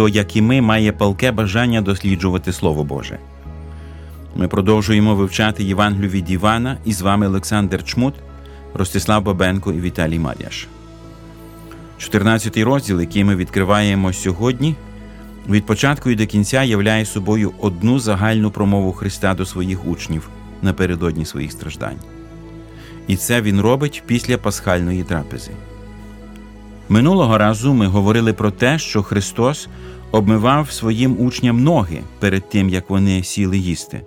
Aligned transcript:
хто, 0.00 0.08
як 0.08 0.36
і 0.36 0.42
ми, 0.42 0.60
має 0.60 0.92
палке 0.92 1.32
бажання 1.32 1.80
досліджувати 1.80 2.52
Слово 2.52 2.84
Боже. 2.84 3.18
Ми 4.36 4.48
продовжуємо 4.48 5.14
вивчати 5.14 5.64
Євангелію 5.64 6.10
від 6.10 6.30
Івана 6.30 6.76
і 6.84 6.92
з 6.92 7.00
вами 7.00 7.26
Олександр 7.26 7.84
Чмут, 7.84 8.14
Ростислав 8.74 9.22
Бабенко 9.22 9.72
і 9.72 9.80
Віталій 9.80 10.18
Мар'яш. 10.18 10.68
14 11.98 12.56
розділ, 12.56 13.00
який 13.00 13.24
ми 13.24 13.36
відкриваємо 13.36 14.12
сьогодні, 14.12 14.74
від 15.48 15.66
початку 15.66 16.10
і 16.10 16.16
до 16.16 16.26
кінця 16.26 16.62
являє 16.62 17.04
собою 17.04 17.52
одну 17.58 17.98
загальну 17.98 18.50
промову 18.50 18.92
Христа 18.92 19.34
до 19.34 19.46
своїх 19.46 19.86
учнів 19.86 20.28
напередодні 20.62 21.24
своїх 21.24 21.52
страждань. 21.52 21.98
І 23.06 23.16
це 23.16 23.42
він 23.42 23.60
робить 23.60 24.02
після 24.06 24.38
пасхальної 24.38 25.02
трапези. 25.02 25.50
Минулого 26.92 27.38
разу 27.38 27.74
ми 27.74 27.86
говорили 27.86 28.32
про 28.32 28.50
те, 28.50 28.78
що 28.78 29.02
Христос 29.02 29.68
обмивав 30.10 30.70
своїм 30.70 31.20
учням 31.20 31.62
ноги 31.62 32.02
перед 32.18 32.48
тим, 32.48 32.68
як 32.68 32.90
вони 32.90 33.22
сіли 33.22 33.58
їсти. 33.58 34.02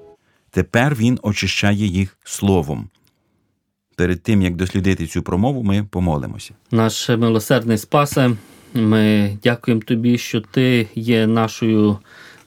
Тепер 0.51 0.95
Він 0.95 1.19
очищає 1.21 1.85
їх 1.85 2.17
словом. 2.23 2.89
Перед 3.95 4.23
тим, 4.23 4.41
як 4.41 4.55
дослідити 4.55 5.07
цю 5.07 5.21
промову, 5.21 5.63
ми 5.63 5.87
помолимося. 5.89 6.53
Наш 6.71 7.09
милосердний 7.09 7.77
Спасе, 7.77 8.31
ми 8.73 9.37
дякуємо 9.43 9.81
Тобі, 9.81 10.17
що 10.17 10.41
Ти 10.41 10.87
є 10.95 11.27
нашою 11.27 11.97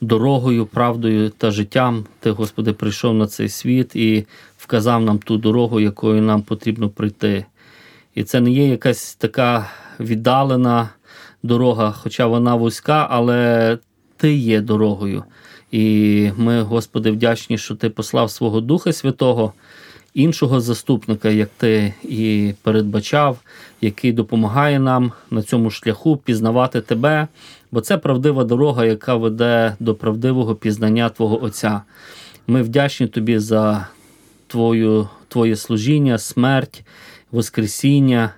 дорогою, 0.01 0.65
правдою 0.65 1.29
та 1.29 1.51
життям. 1.51 2.05
Ти, 2.19 2.31
Господи, 2.31 2.73
прийшов 2.73 3.13
на 3.13 3.27
цей 3.27 3.49
світ 3.49 3.95
і 3.95 4.25
вказав 4.57 5.01
нам 5.01 5.19
ту 5.19 5.37
дорогу, 5.37 5.79
якою 5.79 6.21
нам 6.21 6.41
потрібно 6.41 6.89
прийти. 6.89 7.45
І 8.15 8.23
це 8.23 8.41
не 8.41 8.51
є 8.51 8.67
якась 8.67 9.15
така 9.15 9.69
віддалена 9.99 10.89
дорога, 11.43 11.91
хоча 11.91 12.27
вона 12.27 12.55
вузька, 12.55 13.07
але 13.09 13.77
Ти 14.17 14.33
є 14.33 14.61
дорогою. 14.61 15.23
І 15.71 16.29
ми, 16.37 16.61
Господи, 16.61 17.11
вдячні, 17.11 17.57
що 17.57 17.75
Ти 17.75 17.89
послав 17.89 18.31
свого 18.31 18.61
Духа 18.61 18.93
Святого, 18.93 19.53
іншого 20.13 20.61
заступника, 20.61 21.29
як 21.29 21.49
Ти 21.57 21.93
і 22.03 22.53
передбачав, 22.61 23.37
який 23.81 24.11
допомагає 24.11 24.79
нам 24.79 25.11
на 25.31 25.43
цьому 25.43 25.69
шляху 25.69 26.17
пізнавати 26.17 26.81
Тебе, 26.81 27.27
бо 27.71 27.81
це 27.81 27.97
правдива 27.97 28.43
дорога, 28.43 28.85
яка 28.85 29.15
веде 29.15 29.75
до 29.79 29.95
правдивого 29.95 30.55
пізнання 30.55 31.09
Твого 31.09 31.43
Отця. 31.43 31.81
Ми 32.47 32.61
вдячні 32.61 33.07
Тобі 33.07 33.39
за 33.39 33.87
Твою, 34.47 35.09
Твоє 35.27 35.55
служіння, 35.55 36.17
смерть, 36.17 36.83
Воскресіння, 37.31 38.33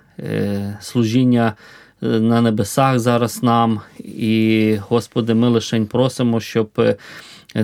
служіння. 0.80 1.54
Е, 2.02 2.06
на 2.06 2.40
небесах 2.40 2.98
зараз 2.98 3.42
нам. 3.42 3.80
І, 3.98 4.76
Господи, 4.88 5.34
ми 5.34 5.48
лишень 5.48 5.86
просимо, 5.86 6.40
щоб 6.40 6.70
е, 6.78 6.96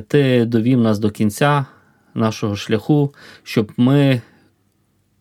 Ти 0.09 0.45
довів 0.45 0.81
нас 0.81 0.99
до 0.99 1.11
кінця 1.11 1.67
нашого 2.15 2.57
шляху, 2.57 3.15
щоб 3.43 3.73
ми 3.77 4.21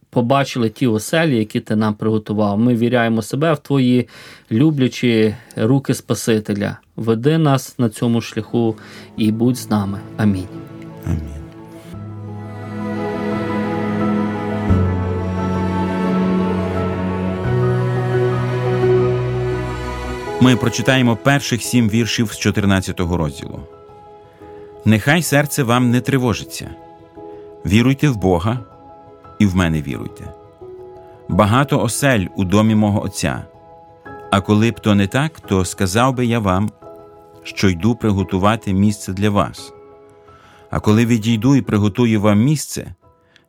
побачили 0.09 0.69
ті 0.69 0.87
оселі, 0.87 1.37
які 1.37 1.59
ти 1.59 1.75
нам 1.75 1.93
приготував. 1.93 2.59
Ми 2.59 2.75
віряємо 2.75 3.21
себе 3.21 3.53
в 3.53 3.57
Твої 3.57 4.07
люблячі 4.51 5.35
руки 5.55 5.93
Спасителя. 5.93 6.77
Веди 6.95 7.37
нас 7.37 7.79
на 7.79 7.89
цьому 7.89 8.21
шляху 8.21 8.75
і 9.17 9.31
будь 9.31 9.57
з 9.57 9.69
нами. 9.69 9.99
Амінь. 10.17 10.47
Амінь. 11.05 11.34
Ми 20.41 20.55
прочитаємо 20.55 21.15
перших 21.15 21.63
сім 21.63 21.89
віршів 21.89 22.31
з 22.31 22.37
14 22.37 22.99
розділу. 22.99 23.59
Нехай 24.85 25.21
серце 25.21 25.63
вам 25.63 25.91
не 25.91 26.01
тривожиться. 26.01 26.69
Віруйте 27.65 28.09
в 28.09 28.17
Бога 28.17 28.59
і 29.39 29.45
в 29.45 29.55
мене 29.55 29.81
віруйте. 29.81 30.33
Багато 31.29 31.81
осель 31.81 32.25
у 32.35 32.43
домі 32.43 32.75
мого 32.75 33.03
Отця. 33.03 33.43
А 34.31 34.41
коли 34.41 34.71
б 34.71 34.79
то 34.79 34.95
не 34.95 35.07
так, 35.07 35.39
то 35.39 35.65
сказав 35.65 36.15
би 36.15 36.25
я 36.25 36.39
вам, 36.39 36.71
що 37.43 37.69
йду 37.69 37.95
приготувати 37.95 38.73
місце 38.73 39.13
для 39.13 39.29
вас. 39.29 39.73
А 40.69 40.79
коли 40.79 41.05
відійду 41.05 41.55
і 41.55 41.61
приготую 41.61 42.21
вам 42.21 42.39
місце, 42.39 42.95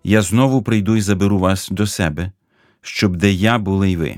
я 0.05 0.23
знову 0.23 0.63
прийду 0.63 0.97
і 0.97 1.01
заберу 1.01 1.39
вас 1.39 1.69
до 1.71 1.87
себе, 1.87 2.33
щоб 2.81 3.17
де 3.17 3.33
я 3.33 3.59
були 3.59 3.91
й 3.91 3.97
ви. 3.97 4.17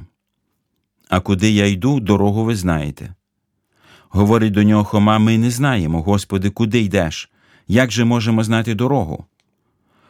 А 1.09 1.21
куди 1.21 1.51
я 1.51 1.67
йду, 1.67 2.01
дорогу 2.01 2.45
ви 2.45 2.57
знаєте. 2.57 3.15
Говорить 4.09 4.53
до 4.53 4.63
нього 4.63 4.85
Хома, 4.85 5.19
ми 5.19 5.39
не 5.39 5.51
знаємо, 5.51 6.03
Господи, 6.03 6.51
куди 6.51 6.81
йдеш? 6.81 7.31
Як 7.69 7.93
же 7.93 8.05
можемо 8.05 8.45
знати 8.45 8.75
дорогу? 8.75 9.25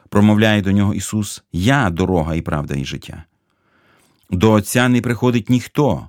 Промовляє 0.08 0.62
до 0.62 0.72
нього 0.72 0.94
Ісус, 0.94 1.44
Я 1.52 1.90
дорога 1.90 2.34
і 2.34 2.42
правда, 2.42 2.74
і 2.74 2.84
життя. 2.84 3.24
До 4.30 4.52
Отця 4.52 4.88
не 4.88 5.00
приходить 5.00 5.50
ніхто, 5.50 6.08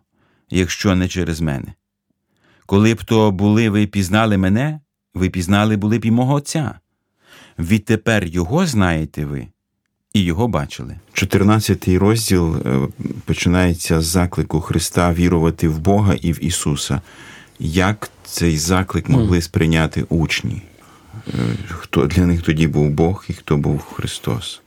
якщо 0.50 0.96
не 0.96 1.08
через 1.08 1.42
мене. 1.42 1.74
Коли 2.66 2.94
б 2.94 3.04
то 3.04 3.32
були 3.32 3.70
ви 3.70 3.88
пізнали 3.88 4.38
мене, 4.38 4.80
ви 5.14 5.30
пізнали 5.30 5.78
були 5.78 6.00
б 6.00 6.06
і 6.06 6.12
мого 6.12 6.34
Отця. 6.34 6.80
Відтепер 7.60 8.26
Його 8.26 8.66
знаєте 8.66 9.26
ви 9.26 9.48
і 10.14 10.24
його 10.24 10.48
бачили. 10.48 10.96
14 11.14 11.88
розділ 11.88 12.56
е, 12.56 12.88
починається 13.26 14.02
з 14.02 14.06
заклику 14.06 14.62
Христа 14.62 15.14
вірувати 15.14 15.68
в 15.68 15.80
Бога 15.80 16.14
і 16.22 16.32
в 16.32 16.46
Ісуса. 16.46 17.02
Як 17.60 18.10
цей 18.24 18.58
заклик 18.58 19.10
могли 19.10 19.42
сприйняти 19.42 20.06
учні? 20.10 20.62
Е, 21.28 21.32
хто 21.70 22.06
для 22.06 22.26
них 22.26 22.42
тоді 22.42 22.68
був 22.68 22.90
Бог 22.90 23.26
і 23.30 23.34
хто 23.34 23.58
був 23.58 23.82
Христос? 23.82 24.62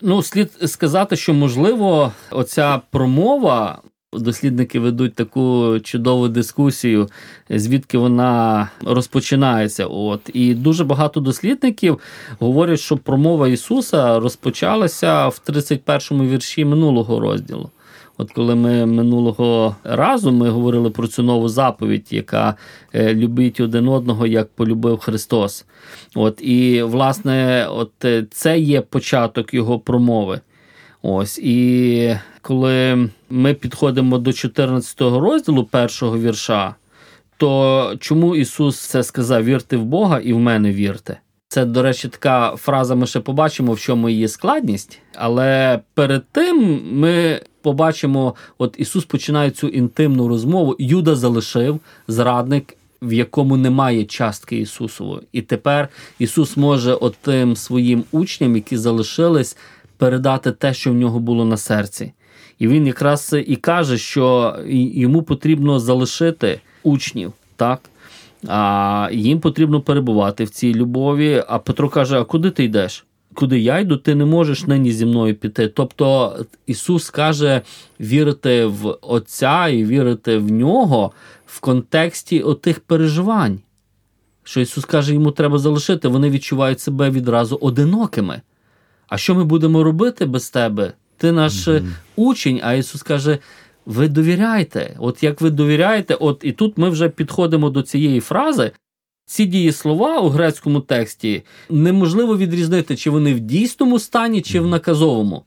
Ну, 0.00 0.22
слід 0.22 0.52
сказати, 0.66 1.16
що 1.16 1.34
можливо, 1.34 2.12
оця 2.30 2.80
промова 2.90 3.82
Дослідники 4.12 4.80
ведуть 4.80 5.14
таку 5.14 5.78
чудову 5.82 6.28
дискусію, 6.28 7.08
звідки 7.50 7.98
вона 7.98 8.68
розпочинається. 8.84 9.86
От 9.86 10.20
і 10.34 10.54
дуже 10.54 10.84
багато 10.84 11.20
дослідників 11.20 11.98
говорять, 12.38 12.80
що 12.80 12.96
промова 12.96 13.48
Ісуса 13.48 14.18
розпочалася 14.18 15.28
в 15.28 15.40
31-му 15.46 16.24
вірші 16.24 16.64
минулого 16.64 17.20
розділу. 17.20 17.70
От 18.18 18.32
коли 18.32 18.54
ми 18.54 18.86
минулого 18.86 19.76
разу 19.84 20.32
ми 20.32 20.50
говорили 20.50 20.90
про 20.90 21.08
цю 21.08 21.22
нову 21.22 21.48
заповідь, 21.48 22.06
яка 22.10 22.54
е, 22.92 23.14
любить 23.14 23.60
один 23.60 23.88
одного, 23.88 24.26
як 24.26 24.48
полюбив 24.48 24.98
Христос. 24.98 25.64
От 26.14 26.42
і 26.42 26.82
власне, 26.82 27.66
от 27.70 28.04
е, 28.04 28.26
це 28.30 28.58
є 28.58 28.80
початок 28.80 29.54
його 29.54 29.78
промови. 29.78 30.40
Ось 31.02 31.38
і 31.38 32.16
коли 32.42 33.08
ми 33.30 33.54
підходимо 33.54 34.18
до 34.18 34.32
14 34.32 35.00
розділу 35.00 35.64
першого 35.64 36.18
вірша, 36.18 36.74
то 37.36 37.94
чому 38.00 38.36
Ісус 38.36 38.80
це 38.80 39.02
сказав: 39.02 39.44
вірте 39.44 39.76
в 39.76 39.84
Бога 39.84 40.18
і 40.18 40.32
в 40.32 40.38
мене 40.38 40.72
вірте? 40.72 41.20
Це, 41.48 41.64
до 41.64 41.82
речі, 41.82 42.08
така 42.08 42.56
фраза, 42.56 42.94
ми 42.94 43.06
ще 43.06 43.20
побачимо, 43.20 43.72
в 43.72 43.80
чому 43.80 44.08
її 44.08 44.28
складність. 44.28 44.98
Але 45.14 45.80
перед 45.94 46.24
тим 46.32 46.80
ми 46.92 47.40
побачимо, 47.62 48.34
от 48.58 48.74
Ісус 48.78 49.04
починає 49.04 49.50
цю 49.50 49.68
інтимну 49.68 50.28
розмову. 50.28 50.76
Юда 50.78 51.14
залишив 51.14 51.80
зрадник 52.08 52.76
в 53.02 53.12
якому 53.12 53.56
немає 53.56 54.04
частки 54.04 54.56
Ісусової. 54.56 55.22
І 55.32 55.42
тепер 55.42 55.88
Ісус 56.18 56.56
може 56.56 56.94
отим 56.94 57.56
своїм 57.56 58.04
учням, 58.12 58.56
які 58.56 58.76
залишились, 58.76 59.56
передати 59.96 60.52
те, 60.52 60.74
що 60.74 60.90
в 60.90 60.94
нього 60.94 61.20
було 61.20 61.44
на 61.44 61.56
серці. 61.56 62.12
І 62.60 62.68
він 62.68 62.86
якраз 62.86 63.36
і 63.46 63.56
каже, 63.56 63.98
що 63.98 64.56
йому 64.68 65.22
потрібно 65.22 65.80
залишити 65.80 66.60
учнів, 66.82 67.32
так? 67.56 67.80
А 68.48 69.08
їм 69.12 69.40
потрібно 69.40 69.80
перебувати 69.80 70.44
в 70.44 70.50
цій 70.50 70.74
любові. 70.74 71.44
А 71.48 71.58
Петро 71.58 71.88
каже: 71.88 72.20
А 72.20 72.24
куди 72.24 72.50
ти 72.50 72.64
йдеш? 72.64 73.04
Куди 73.34 73.60
я 73.60 73.78
йду, 73.78 73.96
ти 73.96 74.14
не 74.14 74.24
можеш 74.24 74.66
нині 74.66 74.92
зі 74.92 75.06
мною 75.06 75.34
піти. 75.34 75.68
Тобто 75.68 76.36
Ісус 76.66 77.10
каже 77.10 77.62
вірити 78.00 78.66
в 78.66 78.96
Отця 79.02 79.68
і 79.68 79.84
вірити 79.84 80.38
в 80.38 80.52
нього 80.52 81.12
в 81.46 81.60
контексті 81.60 82.40
отих 82.40 82.80
переживань. 82.80 83.60
Що 84.42 84.60
Ісус 84.60 84.84
каже, 84.84 85.14
йому 85.14 85.30
треба 85.30 85.58
залишити, 85.58 86.08
вони 86.08 86.30
відчувають 86.30 86.80
себе 86.80 87.10
відразу 87.10 87.56
одинокими. 87.56 88.40
А 89.08 89.16
що 89.18 89.34
ми 89.34 89.44
будемо 89.44 89.84
робити 89.84 90.26
без 90.26 90.50
тебе? 90.50 90.92
Ти 91.20 91.32
наш 91.32 91.68
mm-hmm. 91.68 91.92
учень, 92.16 92.60
а 92.62 92.72
Ісус 92.72 93.02
каже: 93.02 93.38
ви 93.86 94.08
довіряйте. 94.08 94.96
От 94.98 95.22
як 95.22 95.40
ви 95.40 95.50
довіряєте, 95.50 96.14
от 96.14 96.40
і 96.42 96.52
тут 96.52 96.78
ми 96.78 96.90
вже 96.90 97.08
підходимо 97.08 97.70
до 97.70 97.82
цієї 97.82 98.20
фрази. 98.20 98.72
Ці 99.26 99.46
дієслова 99.46 100.20
у 100.20 100.28
грецькому 100.28 100.80
тексті 100.80 101.42
неможливо 101.70 102.36
відрізнити, 102.36 102.96
чи 102.96 103.10
вони 103.10 103.34
в 103.34 103.40
дійсному 103.40 103.98
стані, 103.98 104.42
чи 104.42 104.60
в 104.60 104.66
наказовому. 104.66 105.44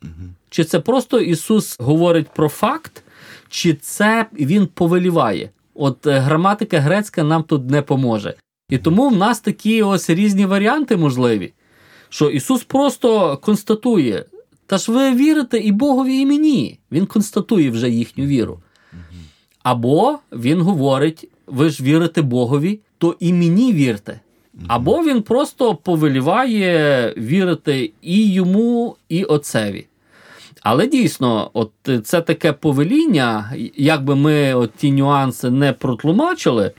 Чи 0.50 0.64
це 0.64 0.80
просто 0.80 1.20
Ісус 1.20 1.75
говорить 1.80 2.28
про 2.36 2.50
факт, 2.50 3.04
чи 3.50 3.74
це 3.74 4.25
Він 4.34 4.68
повеліває. 4.68 5.50
От 5.74 6.08
е, 6.08 6.20
граматика 6.20 6.80
грецька 6.80 7.24
нам 7.24 7.44
тут 7.44 7.70
не 7.70 7.81
поможе. 7.81 8.34
І 8.70 8.78
тому 8.78 9.10
в 9.10 9.18
нас 9.18 9.40
такі 9.40 9.84
ось 9.84 10.10
різні 10.10 10.46
варіанти 10.46 10.98
можливі, 10.98 11.54
що 12.10 12.30
Ісус 12.30 12.64
просто 12.64 13.38
констатує, 13.38 14.25
та 14.65 14.77
ж 14.77 14.92
ви 14.92 15.15
вірите 15.15 15.57
і 15.57 15.71
Богові, 15.71 16.19
і 16.19 16.25
мені. 16.25 16.80
Він 16.92 17.06
констатує 17.06 17.69
вже 17.69 17.89
їхню 17.89 18.25
віру. 18.25 18.60
Або 19.63 20.19
Він 20.31 20.62
говорить: 20.62 21.30
ви 21.48 21.69
ж 21.69 21.83
вірите 21.83 22.21
Богові, 22.21 22.80
то 22.98 23.15
і 23.19 23.33
мені 23.33 23.74
вірте. 23.74 24.19
Або 24.68 25.04
він 25.04 25.21
просто 25.21 25.75
повеліває 25.75 27.13
вірити 27.18 27.92
і 28.01 28.33
йому, 28.33 28.95
і 29.10 29.24
отцеві. 29.24 29.88
Але 30.62 30.88
дійсно, 30.88 31.50
от 31.54 31.71
це 32.04 32.21
таке 32.21 32.54
повеління, 32.54 33.54
якби 33.75 34.15
ми 34.15 34.54
от 34.54 34.71
ті 34.77 34.92
нюанси 34.92 35.50
не 35.50 35.74
протлумачили, 35.74 36.65
е, 36.65 36.71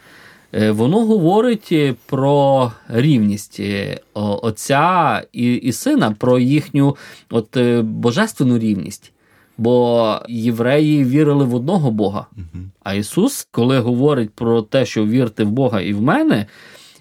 воно 0.55 1.07
говорить 1.07 1.75
про 2.07 2.73
рівність 2.89 3.61
е, 3.61 4.01
Отця 4.15 5.23
і 5.33 5.55
і 5.55 5.73
сина, 5.73 6.11
про 6.19 6.39
їхню 6.39 6.97
от 7.31 7.57
е, 7.57 7.83
божественну 7.83 8.59
рівність. 8.59 9.13
Бо 9.59 10.19
євреї 10.29 11.05
вірили 11.05 11.45
в 11.45 11.55
одного 11.55 11.91
Бога. 11.91 12.27
А 12.83 12.95
Ісус, 12.95 13.49
коли 13.51 13.79
говорить 13.79 14.31
про 14.31 14.63
те, 14.63 14.87
що 14.87 15.07
вірте 15.07 15.45
в 15.45 15.51
Бога 15.51 15.81
і 15.81 15.93
в 15.93 16.03
мене, 16.03 16.47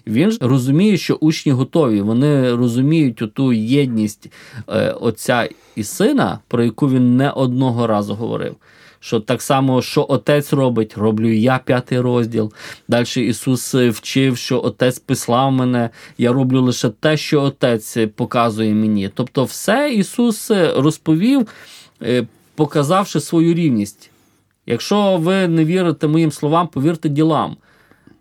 він 0.06 0.30
ж 0.30 0.38
розуміє, 0.40 0.96
що 0.96 1.14
учні 1.14 1.52
готові. 1.52 2.00
Вони 2.00 2.54
розуміють 2.54 3.22
оту 3.22 3.52
єдність 3.52 4.32
е, 4.68 4.90
Отця 4.90 5.48
і 5.76 5.84
Сина, 5.84 6.38
про 6.48 6.64
яку 6.64 6.88
він 6.88 7.16
не 7.16 7.30
одного 7.30 7.86
разу 7.86 8.14
говорив. 8.14 8.56
Що 9.04 9.20
так 9.20 9.42
само, 9.42 9.82
що 9.82 10.06
отець 10.08 10.52
робить, 10.52 10.98
роблю 10.98 11.32
я 11.32 11.60
п'ятий 11.64 12.00
розділ. 12.00 12.52
Далі 12.88 13.06
Ісус 13.16 13.74
вчив, 13.74 14.36
що 14.36 14.62
Отець 14.64 14.98
пислав 14.98 15.52
мене, 15.52 15.90
я 16.18 16.32
роблю 16.32 16.62
лише 16.62 16.88
те, 16.88 17.16
що 17.16 17.42
Отець 17.42 17.96
показує 18.16 18.74
мені. 18.74 19.10
Тобто, 19.14 19.44
все 19.44 19.92
Ісус 19.94 20.50
розповів, 20.76 21.48
е, 22.02 22.26
показавши 22.54 23.20
свою 23.20 23.54
рівність. 23.54 24.10
Якщо 24.66 25.16
ви 25.16 25.48
не 25.48 25.64
вірите 25.64 26.06
моїм 26.06 26.32
словам, 26.32 26.68
повірте 26.68 27.08
ділам. 27.08 27.56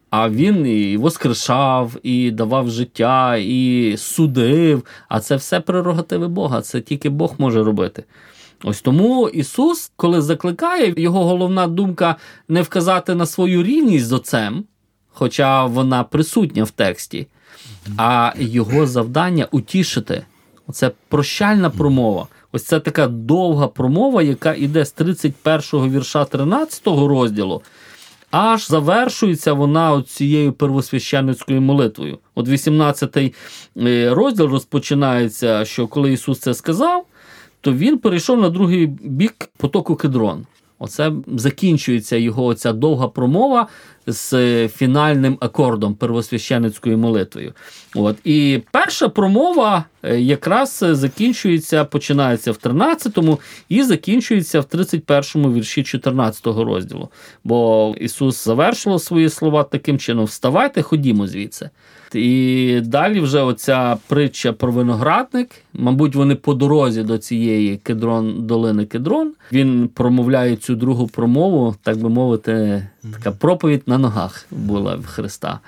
А 0.09 0.29
він 0.29 0.67
і 0.67 0.97
воскрешав, 0.97 1.97
і 2.03 2.31
давав 2.31 2.69
життя, 2.69 3.37
і 3.37 3.95
судив. 3.97 4.85
А 5.09 5.19
це 5.19 5.35
все 5.35 5.59
прерогативи 5.59 6.27
Бога. 6.27 6.61
Це 6.61 6.81
тільки 6.81 7.09
Бог 7.09 7.35
може 7.37 7.63
робити. 7.63 8.03
Ось 8.63 8.81
тому 8.81 9.29
Ісус, 9.29 9.91
коли 9.95 10.21
закликає, 10.21 10.93
його 10.97 11.25
головна 11.25 11.67
думка 11.67 12.15
не 12.47 12.61
вказати 12.61 13.15
на 13.15 13.25
свою 13.25 13.63
рівність 13.63 14.05
з 14.05 14.11
Отцем, 14.11 14.63
хоча 15.09 15.65
вона 15.65 16.03
присутня 16.03 16.63
в 16.63 16.71
тексті, 16.71 17.27
а 17.97 18.33
його 18.39 18.87
завдання 18.87 19.47
утішити. 19.51 20.25
Це 20.71 20.91
прощальна 21.07 21.69
промова. 21.69 22.27
Ось 22.51 22.63
це 22.65 22.79
така 22.79 23.07
довга 23.07 23.67
промова, 23.67 24.21
яка 24.21 24.53
йде 24.53 24.85
з 24.85 24.91
31 24.91 25.61
го 25.71 25.89
вірша 25.89 26.25
13 26.25 26.87
го 26.87 27.07
розділу 27.07 27.61
аж 28.33 28.67
завершується 28.67 29.53
вона 29.53 30.03
цією 30.07 30.53
первосвященницькою 30.53 31.61
молитвою. 31.61 32.19
От 32.35 32.47
18-й 32.47 33.33
е, 33.77 34.09
розділ 34.13 34.45
розпочинається, 34.45 35.65
що 35.65 35.87
коли 35.87 36.13
Ісус 36.13 36.39
це 36.39 36.53
сказав, 36.53 37.05
то 37.63 37.73
він 37.73 37.97
перейшов 37.97 38.41
на 38.41 38.49
другий 38.49 38.87
бік 38.87 39.49
потоку 39.57 39.95
Кедрон. 39.95 40.45
Оце 40.79 41.11
закінчується 41.27 42.15
його 42.15 42.45
оця 42.45 42.73
довга 42.73 43.07
промова 43.07 43.67
з 44.07 44.67
фінальним 44.67 45.37
акордом 45.39 45.95
первосвященицькою 45.95 46.97
молитвою. 46.97 47.53
От. 47.95 48.17
І 48.23 48.61
перша 48.71 49.09
промова 49.09 49.85
е, 50.03 50.19
якраз 50.19 50.85
закінчується, 50.91 51.85
починається 51.85 52.51
в 52.51 52.55
13-му 52.55 53.39
і 53.69 53.83
закінчується 53.83 54.59
в 54.59 54.63
31-му 54.63 55.53
вірші 55.53 55.83
14 55.83 56.47
го 56.47 56.63
розділу. 56.63 57.09
Бо 57.43 57.95
Ісус 57.99 58.45
завершував 58.45 59.01
свої 59.01 59.29
слова 59.29 59.63
таким 59.63 59.99
чином: 59.99 60.25
вставайте, 60.25 60.81
ходімо 60.81 61.27
звідси. 61.27 61.69
І 62.15 62.81
далі 62.81 63.19
вже 63.19 63.41
оця 63.41 63.97
притча 64.07 64.53
про 64.53 64.71
виноградник. 64.71 65.49
Мабуть, 65.73 66.15
вони 66.15 66.35
по 66.35 66.53
дорозі 66.53 67.03
до 67.03 67.17
цієї 67.17 67.77
кедрон, 67.77 68.47
долини 68.47 68.85
Кедрон. 68.85 69.31
Він 69.51 69.89
промовляє 69.93 70.55
цю 70.55 70.75
другу 70.75 71.07
промову, 71.07 71.75
так 71.83 71.97
би 71.97 72.09
мовити, 72.09 72.87
така 73.13 73.31
проповідь 73.31 73.83
на 73.85 73.97
ногах 73.97 74.45
була 74.51 74.95
в 74.95 75.05
Христа. 75.05 75.59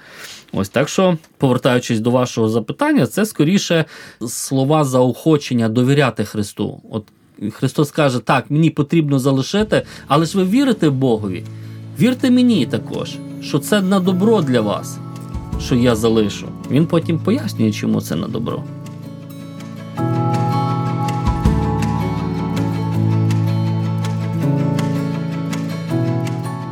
Ось 0.53 0.69
так 0.69 0.89
що, 0.89 1.17
повертаючись 1.37 1.99
до 1.99 2.11
вашого 2.11 2.49
запитання, 2.49 3.07
це 3.07 3.25
скоріше 3.25 3.85
слова 4.27 4.83
заохочення 4.83 5.69
довіряти 5.69 6.25
Христу. 6.25 6.81
От 6.91 7.03
Христос 7.51 7.91
каже: 7.91 8.19
так, 8.19 8.51
мені 8.51 8.69
потрібно 8.69 9.19
залишити, 9.19 9.81
але 10.07 10.25
ж 10.25 10.37
ви 10.37 10.43
вірите 10.43 10.89
Богові. 10.89 11.43
Вірте 11.99 12.31
мені 12.31 12.65
також, 12.65 13.17
що 13.41 13.59
це 13.59 13.81
на 13.81 13.99
добро 13.99 14.41
для 14.41 14.61
вас 14.61 14.97
що 15.61 15.75
я 15.75 15.95
залишу. 15.95 16.47
Він 16.71 16.85
потім 16.85 17.19
пояснює, 17.19 17.71
чому 17.71 18.01
це 18.01 18.15
на 18.15 18.27
добро. 18.27 18.63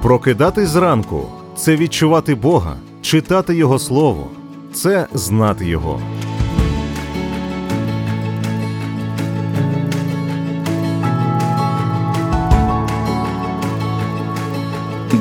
Прокидати 0.02 0.66
зранку 0.66 1.28
це 1.56 1.76
відчувати 1.76 2.36
Бога, 2.36 2.76
читати 3.02 3.56
Його 3.56 3.80
Слово, 3.80 4.28
це 4.74 5.08
знати 5.14 5.66
Його. 5.68 6.00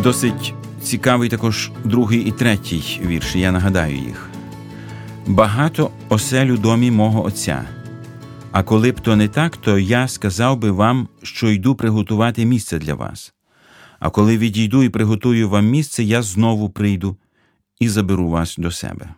Досить 0.02 0.54
цікавий 0.92 1.28
також 1.28 1.70
другий 1.84 2.20
і 2.20 2.32
третій 2.32 3.00
вірші, 3.06 3.40
я 3.40 3.52
нагадаю 3.52 3.96
їх. 3.96 4.30
Багато 5.26 5.90
оселю 6.08 6.56
домі 6.56 6.90
мого 6.90 7.24
Отця. 7.24 7.64
А 8.50 8.62
коли 8.62 8.92
б 8.92 9.00
то 9.00 9.16
не 9.16 9.28
так, 9.28 9.56
то 9.56 9.78
я 9.78 10.08
сказав 10.08 10.58
би 10.58 10.70
вам, 10.70 11.08
що 11.22 11.50
йду 11.50 11.74
приготувати 11.74 12.44
місце 12.44 12.78
для 12.78 12.94
вас. 12.94 13.34
А 14.00 14.10
коли 14.10 14.38
відійду 14.38 14.82
і 14.82 14.88
приготую 14.88 15.48
вам 15.48 15.66
місце, 15.66 16.04
я 16.04 16.22
знову 16.22 16.70
прийду 16.70 17.16
і 17.80 17.88
заберу 17.88 18.28
вас 18.28 18.56
до 18.56 18.70
себе. 18.70 19.14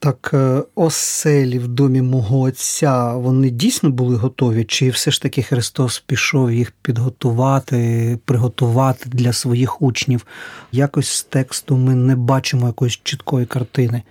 Так, 0.00 0.30
е, 0.34 0.62
оселі 0.74 1.58
в 1.58 1.68
домі 1.68 2.02
мого 2.02 2.40
Отця, 2.40 3.12
вони 3.12 3.50
дійсно 3.50 3.90
були 3.90 4.16
готові? 4.16 4.64
Чи 4.64 4.90
все 4.90 5.10
ж 5.10 5.22
таки 5.22 5.42
Христос 5.42 5.98
пішов 5.98 6.52
їх 6.52 6.72
підготувати, 6.82 8.18
приготувати 8.24 9.08
для 9.08 9.32
своїх 9.32 9.82
учнів? 9.82 10.26
Якось 10.72 11.08
з 11.08 11.22
тексту 11.22 11.76
ми 11.76 11.94
не 11.94 12.16
бачимо 12.16 12.66
якоїсь 12.66 13.00
чіткої 13.02 13.46
картини. 13.46 14.02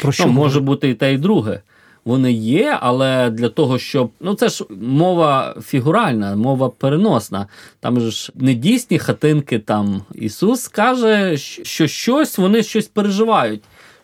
Про 0.00 0.12
що 0.12 0.26
ну, 0.26 0.32
може 0.32 0.60
бути 0.60 0.90
і 0.90 0.94
те, 0.94 1.14
і 1.14 1.18
друге. 1.18 1.60
вони 2.04 2.32
є, 2.32 2.78
але 2.80 3.30
для 3.30 3.48
того, 3.48 3.78
щоб 3.78 4.10
ну 4.20 4.34
це 4.34 4.48
ж 4.48 4.64
мова 4.80 5.56
фігуральна, 5.62 6.36
мова 6.36 6.68
переносна. 6.68 7.46
Там 7.80 8.00
ж 8.00 8.32
не 8.34 8.54
дійсні 8.54 8.98
хатинки. 8.98 9.58
Там 9.58 10.02
Ісус 10.14 10.68
каже, 10.68 11.36
що 11.36 11.86
щось 11.86 12.38
вони 12.38 12.62
щось 12.62 12.86
переживають. 12.86 13.62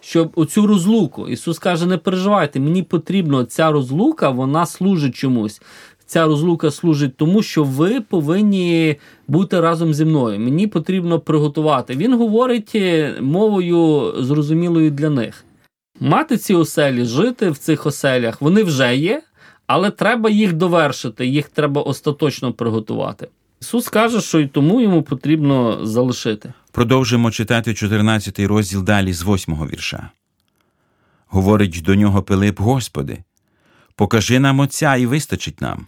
Щоб 0.09 0.33
оцю 0.35 0.67
розлуку 0.67 1.29
Ісус 1.29 1.59
каже: 1.59 1.87
не 1.87 1.99
переживайте, 1.99 2.61
мені 2.61 2.83
потрібно 2.83 3.45
ця 3.45 3.71
розлука, 3.73 4.31
вона 4.31 4.67
служить 4.67 5.15
чомусь. 5.15 5.63
Ця 6.07 6.25
розлука 6.25 6.71
служить 6.71 7.17
тому, 7.17 7.43
що 7.43 7.65
ви 7.65 8.01
повинні 8.01 8.97
бути 9.29 9.61
разом 9.61 9.95
зі 9.95 10.05
мною. 10.05 10.41
Мені 10.41 10.67
потрібно 10.67 11.21
приготувати. 11.21 11.97
Він 11.97 12.19
говорить 12.19 12.73
е, 12.75 13.15
мовою 13.21 14.13
зрозумілою 14.19 14.91
для 14.91 15.11
них. 15.11 15.45
Мати 16.01 16.37
ці 16.37 16.55
оселі, 16.55 17.05
жити 17.05 17.51
в 17.51 17.59
цих 17.59 17.87
оселях, 17.87 18.43
вони 18.43 18.63
вже 18.63 18.97
є, 18.97 19.23
але 19.67 19.91
треба 19.91 20.31
їх 20.31 20.53
довершити, 20.53 21.27
їх 21.27 21.49
треба 21.49 21.83
остаточно 21.83 22.53
приготувати. 22.53 23.29
Ісус 23.61 23.89
каже, 23.89 24.21
що 24.21 24.41
і 24.41 24.47
тому 24.47 24.81
йому 24.81 25.03
потрібно 25.03 25.87
залишити. 25.87 26.53
Продовжимо 26.77 27.31
читати 27.31 27.75
14 27.75 28.39
розділ 28.39 28.85
далі 28.85 29.13
з 29.13 29.25
8 29.25 29.55
вірша. 29.55 30.11
Говорить 31.27 31.83
до 31.83 31.95
нього 31.95 32.23
Пилип, 32.23 32.61
Господи, 32.61 33.19
покажи 33.95 34.39
нам 34.39 34.61
Отця 34.61 34.97
і 34.97 35.07
вистачить 35.07 35.61
нам. 35.61 35.87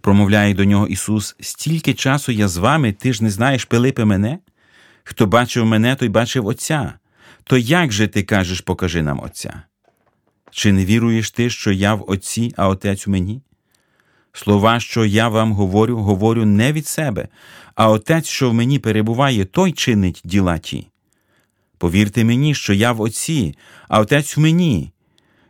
Промовляє 0.00 0.54
до 0.54 0.64
нього 0.64 0.86
Ісус: 0.86 1.36
Стільки 1.40 1.94
часу 1.94 2.32
я 2.32 2.48
з 2.48 2.56
вами, 2.56 2.92
ти 2.92 3.12
ж 3.12 3.24
не 3.24 3.30
знаєш, 3.30 3.64
Пилипе, 3.64 4.04
мене? 4.04 4.38
Хто 5.02 5.26
бачив 5.26 5.66
мене, 5.66 5.96
той 5.96 6.08
бачив 6.08 6.46
Отця. 6.46 6.94
То 7.44 7.56
як 7.56 7.92
же 7.92 8.06
ти 8.06 8.22
кажеш, 8.22 8.60
покажи 8.60 9.02
нам 9.02 9.20
Отця? 9.20 9.62
Чи 10.50 10.72
не 10.72 10.84
віруєш 10.84 11.30
ти, 11.30 11.50
що 11.50 11.72
я 11.72 11.94
в 11.94 12.04
Отці, 12.10 12.54
а 12.56 12.68
Отець 12.68 13.06
у 13.08 13.10
мені? 13.10 13.42
Слова, 14.36 14.80
що 14.80 15.04
я 15.04 15.28
вам 15.28 15.52
говорю, 15.52 15.96
говорю 15.96 16.44
не 16.44 16.72
від 16.72 16.86
себе, 16.86 17.28
а 17.74 17.90
Отець, 17.90 18.26
що 18.26 18.50
в 18.50 18.54
мені 18.54 18.78
перебуває, 18.78 19.44
той 19.44 19.72
чинить 19.72 20.20
діла 20.24 20.58
ті. 20.58 20.88
Повірте 21.78 22.24
мені, 22.24 22.54
що 22.54 22.72
я 22.72 22.92
в 22.92 23.00
Отці, 23.00 23.54
а 23.88 24.00
Отець 24.00 24.36
в 24.36 24.40
мені. 24.40 24.92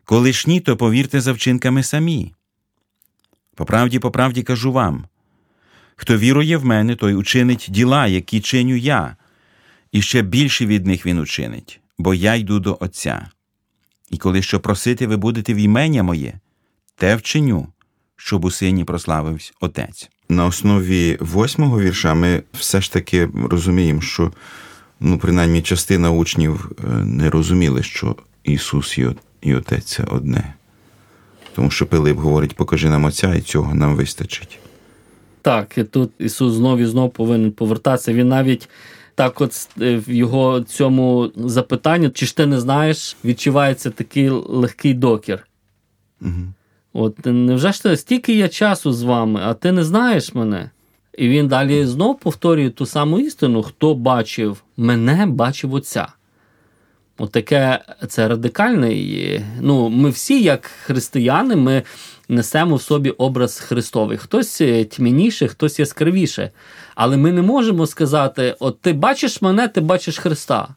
Коли 0.05 0.33
ж 0.33 0.45
ні, 0.47 0.61
то 0.61 0.77
повірте 0.77 1.21
за 1.21 1.33
вчинками 1.33 1.83
самі. 1.83 2.33
По 3.55 3.65
правді, 3.65 3.99
по 3.99 4.11
правді 4.11 4.43
кажу 4.43 4.73
вам 4.73 5.05
хто 5.97 6.19
вірує 6.19 6.57
в 6.57 6.65
мене, 6.65 6.97
той 6.97 7.15
учинить 7.15 7.67
діла, 7.69 8.07
які 8.07 8.41
чиню 8.41 8.77
я, 8.77 9.17
і 9.93 10.03
ще 10.03 10.23
більше 10.23 10.67
від 10.67 10.87
них 10.87 11.07
він 11.07 11.19
учинить, 11.19 11.81
бо 11.99 12.15
я 12.15 12.35
йду 12.35 12.61
до 12.61 12.79
Отця. 12.81 13.31
І 14.11 14.19
коли 14.19 14.43
що 14.43 14.61
просити 14.61 15.07
ви 15.07 15.17
будете 15.17 15.55
в 15.55 15.57
імення 15.57 16.03
моє, 16.03 16.35
те 16.97 17.17
вчиню, 17.17 17.69
щоб 18.17 18.45
у 18.45 18.51
сині 18.51 18.85
прославився 18.85 19.53
Отець. 19.61 20.11
На 20.29 20.47
основі 20.47 21.19
восьмого 21.21 21.81
вірша 21.81 22.15
ми 22.15 22.43
все 22.53 22.81
ж 22.81 22.93
таки 22.93 23.29
розуміємо, 23.51 24.01
що 24.01 24.33
ну, 25.01 25.19
принаймні 25.19 25.63
частина 25.63 26.11
учнів 26.11 26.73
е, 26.79 26.89
не 27.05 27.31
розуміли, 27.31 27.83
що 27.83 28.17
Ісус 28.45 28.99
і 29.43 29.55
Отець 29.55 29.85
це 29.85 30.05
одне. 30.05 30.55
Тому 31.55 31.71
що 31.71 31.87
Пилип 31.87 32.17
говорить, 32.17 32.57
покажи 32.57 32.89
нам 32.89 33.05
Отця, 33.05 33.35
і 33.35 33.41
цього 33.41 33.75
нам 33.75 33.97
вистачить. 33.97 34.59
Так, 35.43 35.79
і 35.79 35.85
тут 35.85 36.11
Ісус 36.19 36.55
знов 36.55 36.79
і 36.79 36.87
знов 36.87 37.13
повинен 37.13 37.53
повертатися. 37.53 38.13
Він 38.13 38.29
навіть 38.29 38.69
так, 39.15 39.41
от 39.41 39.69
е, 39.81 39.97
в 39.97 40.11
його 40.11 40.61
цьому 40.61 41.33
запитанні, 41.37 42.11
чи 42.11 42.27
ж 42.27 42.37
ти 42.37 42.47
не 42.47 42.61
знаєш, 42.61 43.17
відчувається 43.25 43.91
такий 43.91 44.29
легкий 44.29 44.95
докір. 44.95 45.47
Угу. 46.23 46.33
От 46.95 47.19
невже 47.25 47.73
ж 47.73 47.83
ти 47.83 47.97
стільки 47.97 48.35
є 48.35 48.49
часу 48.49 48.93
з 48.93 49.03
вами, 49.03 49.41
а 49.45 49.55
ти 49.55 49.73
не 49.73 49.85
знаєш 49.85 50.35
мене? 50.35 50.71
І 51.19 51.29
він 51.29 51.49
далі 51.49 51.87
знов 51.87 52.19
повторює 52.19 52.71
ту 52.71 52.87
саму 52.87 53.19
істину: 53.19 53.63
хто 53.63 53.95
бачив 53.95 54.63
мене, 54.77 55.27
бачив 55.27 55.75
отця. 55.75 56.09
Отаке 57.19 57.85
це 58.09 58.29
радикальне. 58.29 58.97
Ну, 59.61 59.89
Ми 59.89 60.11
всі, 60.11 60.43
як 60.43 60.67
християни, 60.67 61.57
ми 61.57 61.83
несемо 62.29 62.77
в 62.77 62.83
собі 62.83 63.11
образ 63.11 63.59
Христовий. 63.59 64.19
Хтось 64.19 64.63
тьмяніше, 64.91 65.49
хтось 65.49 65.79
яскравіше. 65.79 66.51
Але 66.95 67.17
ми 67.17 67.33
не 67.33 67.43
можемо 67.43 67.87
сказати: 67.87 68.57
от 68.61 68.81
ти 68.81 68.93
бачиш 68.93 69.43
мене, 69.43 69.69
ти 69.69 69.81
бачиш 69.81 70.19
Христа. 70.19 70.69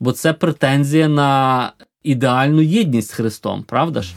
Бо 0.00 0.12
це 0.12 0.32
претензія 0.32 1.08
на 1.08 1.72
ідеальну 2.02 2.62
єдність 2.62 3.08
з 3.08 3.12
Христом, 3.12 3.62
правда 3.62 4.02
ж? 4.02 4.14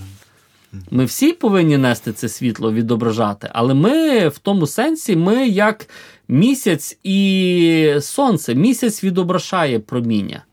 Ми 0.92 1.06
всі 1.06 1.34
повинні 1.34 1.78
нести 1.78 2.14
це 2.14 2.30
світло, 2.30 2.74
відображати, 2.74 3.50
але 3.54 3.74
ми 3.74 4.28
в 4.28 4.38
тому 4.38 4.68
сенсі, 4.68 5.16
ми 5.16 5.48
як 5.48 5.90
місяць 6.28 7.00
і 7.04 7.94
сонце. 8.02 8.56
Місяць 8.56 9.04
відображає 9.04 9.80
проміння. 9.80 10.44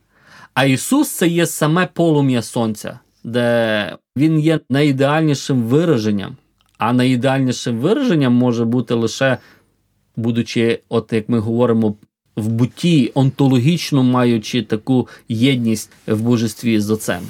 А 0.54 0.64
Ісус 0.64 1.10
це 1.10 1.28
є 1.28 1.46
саме 1.46 1.88
полум'я 1.92 2.42
Сонця, 2.42 2.98
де 3.24 3.96
Він 4.16 4.38
є 4.38 4.60
найідеальнішим 4.70 5.62
вираженням. 5.62 6.36
А 6.78 6.92
найідеальнішим 6.92 7.78
вираженням 7.78 8.32
може 8.32 8.64
бути 8.64 8.94
лише, 8.94 9.38
будучи, 10.16 10.80
от 10.88 11.12
як 11.12 11.28
ми 11.28 11.38
говоримо, 11.38 11.94
в 12.36 12.48
бутті, 12.48 13.12
онтологічно 13.14 14.02
маючи 14.02 14.62
таку 14.62 15.08
єдність 15.28 15.90
в 16.06 16.20
божестві 16.20 16.80
з 16.80 16.90
Отцем. 16.90 17.22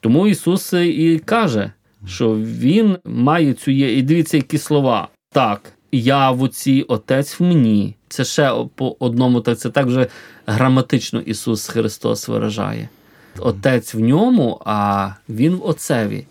Тому 0.00 0.26
Ісус 0.26 0.72
і 0.72 1.20
каже, 1.24 1.72
що 2.06 2.34
Він 2.36 2.96
має 3.04 3.54
цю 3.54 3.70
є. 3.70 3.98
І 3.98 4.02
дивіться, 4.02 4.36
які 4.36 4.58
слова. 4.58 5.08
Так, 5.32 5.72
я 5.92 6.30
в 6.30 6.42
Отці, 6.42 6.82
Отець 6.82 7.40
в 7.40 7.42
мені. 7.42 7.94
Це 8.08 8.24
ще 8.24 8.54
по 8.74 8.96
одному, 8.98 9.40
так 9.40 9.58
це 9.58 9.70
так 9.70 9.86
вже 9.86 10.06
граматично 10.46 11.20
Ісус 11.20 11.68
Христос 11.68 12.28
виражає. 12.28 12.88
Отець 13.38 13.94
в 13.94 14.00
ньому, 14.00 14.60
а 14.64 15.10
Він 15.28 15.54
в 15.54 15.66
Отцеві. 15.66 16.24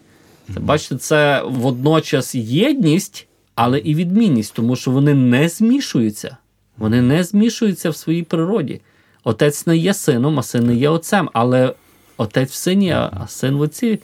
Це, 0.53 0.59
бачите, 0.59 0.97
це 0.97 1.43
водночас 1.45 2.35
єдність, 2.35 3.27
але 3.55 3.79
і 3.79 3.95
відмінність, 3.95 4.53
тому 4.53 4.75
що 4.75 4.91
вони 4.91 5.13
не 5.13 5.49
змішуються. 5.49 6.37
Вони 6.77 7.01
не 7.01 7.23
змішуються 7.23 7.89
в 7.89 7.95
своїй 7.95 8.23
природі. 8.23 8.81
Отець 9.23 9.67
не 9.67 9.77
є 9.77 9.93
сином, 9.93 10.39
а 10.39 10.43
син 10.43 10.67
не 10.67 10.75
є 10.75 10.89
отцем, 10.89 11.29
але 11.33 11.73
отець 12.17 12.51
в 12.51 12.53
сині, 12.53 12.91
а 12.91 13.25
син 13.27 13.55
в 13.55 13.61
отці. 13.61 13.99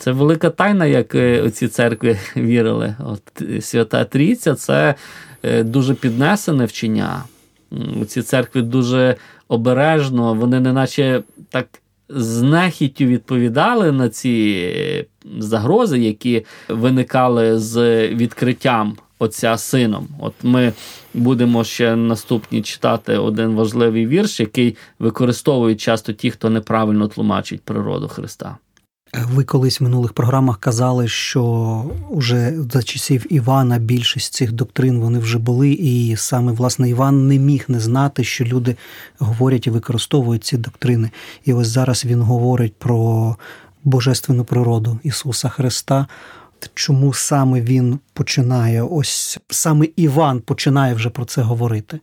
Це 0.00 0.12
велика 0.12 0.50
тайна, 0.50 0.86
як 0.86 1.14
е, 1.14 1.50
ці 1.50 1.68
церкви 1.68 2.18
вірили. 2.36 2.96
От 2.98 3.22
Свята 3.64 4.04
Трійця 4.04 4.54
це 4.54 4.94
е, 5.42 5.62
дуже 5.62 5.94
піднесене 5.94 6.64
вчення. 6.64 7.24
Ці 8.06 8.22
церкви 8.22 8.62
дуже 8.62 9.16
обережно, 9.48 10.34
вони 10.34 10.60
неначе 10.60 11.22
так 11.50 11.66
з 12.08 12.42
нехіттю 12.42 13.04
відповідали 13.04 13.92
на 13.92 14.08
ці 14.08 14.62
е, 14.76 15.04
загрози, 15.38 15.98
які 15.98 16.44
виникали 16.68 17.58
з 17.58 18.08
відкриттям 18.08 18.96
отця 19.18 19.56
сином. 19.56 20.08
От 20.20 20.34
ми 20.42 20.72
будемо 21.14 21.64
ще 21.64 21.96
наступні 21.96 22.62
читати 22.62 23.16
один 23.16 23.54
важливий 23.54 24.06
вірш, 24.06 24.40
який 24.40 24.76
використовують 24.98 25.80
часто 25.80 26.12
ті, 26.12 26.30
хто 26.30 26.50
неправильно 26.50 27.08
тлумачить 27.08 27.62
природу 27.62 28.08
Христа. 28.08 28.56
Ви 29.14 29.44
колись 29.44 29.80
в 29.80 29.84
минулих 29.84 30.12
програмах 30.12 30.58
казали, 30.58 31.08
що 31.08 31.84
вже 32.10 32.54
за 32.72 32.82
часів 32.82 33.32
Івана 33.32 33.78
більшість 33.78 34.34
цих 34.34 34.52
доктрин 34.52 35.00
вони 35.00 35.18
вже 35.18 35.38
були, 35.38 35.70
і 35.70 36.16
саме 36.16 36.52
власне 36.52 36.88
Іван 36.90 37.28
не 37.28 37.38
міг 37.38 37.64
не 37.68 37.80
знати, 37.80 38.24
що 38.24 38.44
люди 38.44 38.76
говорять 39.18 39.66
і 39.66 39.70
використовують 39.70 40.44
ці 40.44 40.56
доктрини. 40.56 41.10
І 41.44 41.52
ось 41.52 41.68
зараз 41.68 42.04
він 42.04 42.22
говорить 42.22 42.74
про 42.78 43.36
божественну 43.84 44.44
природу 44.44 44.98
Ісуса 45.02 45.48
Христа. 45.48 46.06
Чому 46.74 47.12
саме 47.12 47.60
він 47.60 47.98
починає? 48.12 48.82
Ось 48.82 49.38
саме 49.48 49.88
Іван 49.96 50.40
починає 50.40 50.94
вже 50.94 51.10
про 51.10 51.24
це 51.24 51.42
говорити. 51.42 52.00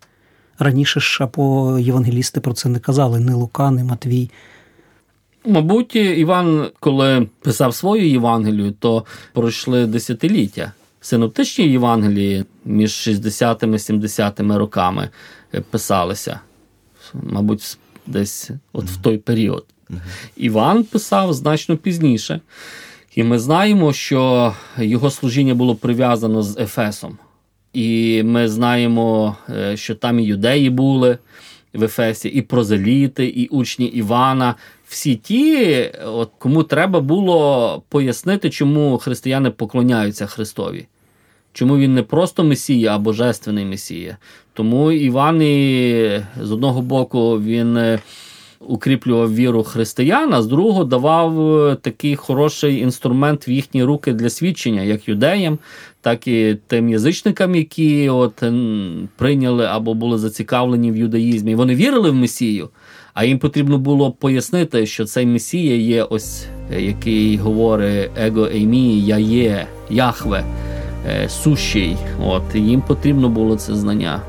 Раніше 0.59 0.99
ж 0.99 1.23
або 1.23 1.77
євангелісти 1.79 2.39
про 2.39 2.53
це 2.53 2.69
не 2.69 2.79
казали, 2.79 3.19
ні 3.19 3.31
Лука, 3.31 3.71
ні 3.71 3.83
Матвій. 3.83 4.29
Мабуть, 5.45 5.95
Іван, 5.95 6.71
коли 6.79 7.27
писав 7.41 7.75
свою 7.75 8.09
Євангелію, 8.09 8.71
то 8.79 9.05
пройшли 9.33 9.85
десятиліття. 9.85 10.71
Синоптичні 11.01 11.67
Євангелії 11.67 12.45
між 12.65 12.91
60-70 12.91 14.57
роками 14.57 15.09
писалися, 15.69 16.39
мабуть, 17.13 17.77
десь 18.07 18.49
от 18.73 18.85
в 18.85 19.01
той 19.01 19.17
період. 19.17 19.65
Іван 20.37 20.83
писав 20.83 21.33
значно 21.33 21.77
пізніше. 21.77 22.41
І 23.15 23.23
ми 23.23 23.39
знаємо, 23.39 23.93
що 23.93 24.53
його 24.77 25.11
служіння 25.11 25.53
було 25.55 25.75
прив'язано 25.75 26.43
з 26.43 26.57
Ефесом. 26.57 27.17
І 27.73 28.23
ми 28.23 28.49
знаємо, 28.49 29.37
е, 29.49 29.77
що 29.77 29.95
там 29.95 30.19
і 30.19 30.23
юдеї 30.23 30.69
були 30.69 31.17
в 31.73 31.83
Ефесі, 31.83 32.29
і 32.29 32.41
прозеліти, 32.41 33.25
і 33.25 33.47
учні 33.47 33.85
Івана. 33.85 34.55
Всі 34.87 35.15
ті, 35.15 35.91
от 36.05 36.31
кому 36.37 36.63
треба 36.63 36.99
було 36.99 37.83
пояснити, 37.89 38.49
чому 38.49 38.97
християни 38.97 39.51
поклоняються 39.51 40.25
Христові. 40.25 40.87
Чому 41.53 41.77
він 41.77 41.93
не 41.93 42.03
просто 42.03 42.43
Месія, 42.43 42.95
а 42.95 42.99
божественний 42.99 43.65
Месія. 43.65 44.17
Тому 44.53 44.91
Іван 44.91 45.41
і, 45.41 46.21
з 46.41 46.51
одного 46.51 46.81
боку 46.81 47.41
він 47.41 47.77
е, 47.77 47.99
укріплював 48.59 49.35
віру 49.35 49.63
християн, 49.63 50.33
а 50.33 50.41
з 50.41 50.47
другого 50.47 50.83
давав 50.83 51.57
е, 51.57 51.75
такий 51.75 52.15
хороший 52.15 52.79
інструмент 52.79 53.47
в 53.47 53.49
їхні 53.49 53.83
руки 53.83 54.13
для 54.13 54.29
свідчення, 54.29 54.81
як 54.81 55.07
юдеям, 55.07 55.59
так 56.01 56.27
і 56.27 56.57
тим 56.67 56.89
язичникам, 56.89 57.55
які 57.55 58.09
от 58.09 58.43
прийняли 59.15 59.65
або 59.65 59.93
були 59.93 60.17
зацікавлені 60.17 60.91
в 60.91 60.97
юдаїзмі. 60.97 61.55
Вони 61.55 61.75
вірили 61.75 62.09
в 62.09 62.15
Месію, 62.15 62.69
а 63.19 63.25
їм 63.25 63.39
потрібно 63.39 63.77
було 63.77 64.11
пояснити, 64.11 64.85
що 64.85 65.05
цей 65.05 65.25
Месія 65.25 65.75
є 65.75 66.03
ось 66.03 66.45
е, 66.73 66.81
який 66.81 67.37
говорить 67.37 68.11
его 68.17 68.45
еймі, 68.45 69.01
я 69.01 69.17
є, 69.17 69.67
Яхве, 69.89 70.43
е, 71.07 71.29
сущий. 71.29 71.97
От 72.25 72.55
їм 72.55 72.81
потрібно 72.81 73.29
було 73.29 73.55
це 73.55 73.75
знання. 73.75 74.21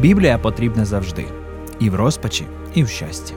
Біблія 0.00 0.38
потрібна 0.38 0.84
завжди 0.84 1.24
і 1.80 1.90
в 1.90 1.94
розпачі, 1.94 2.46
і 2.74 2.82
в 2.82 2.88
щасті. 2.88 3.34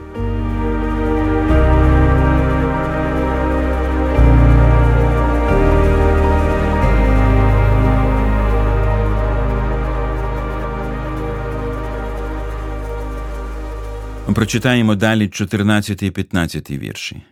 Прочитаємо 14.34 14.94
далі 14.94 15.28
14 15.28 16.02
і 16.02 16.10
15 16.10 16.70
вірші. 16.70 17.22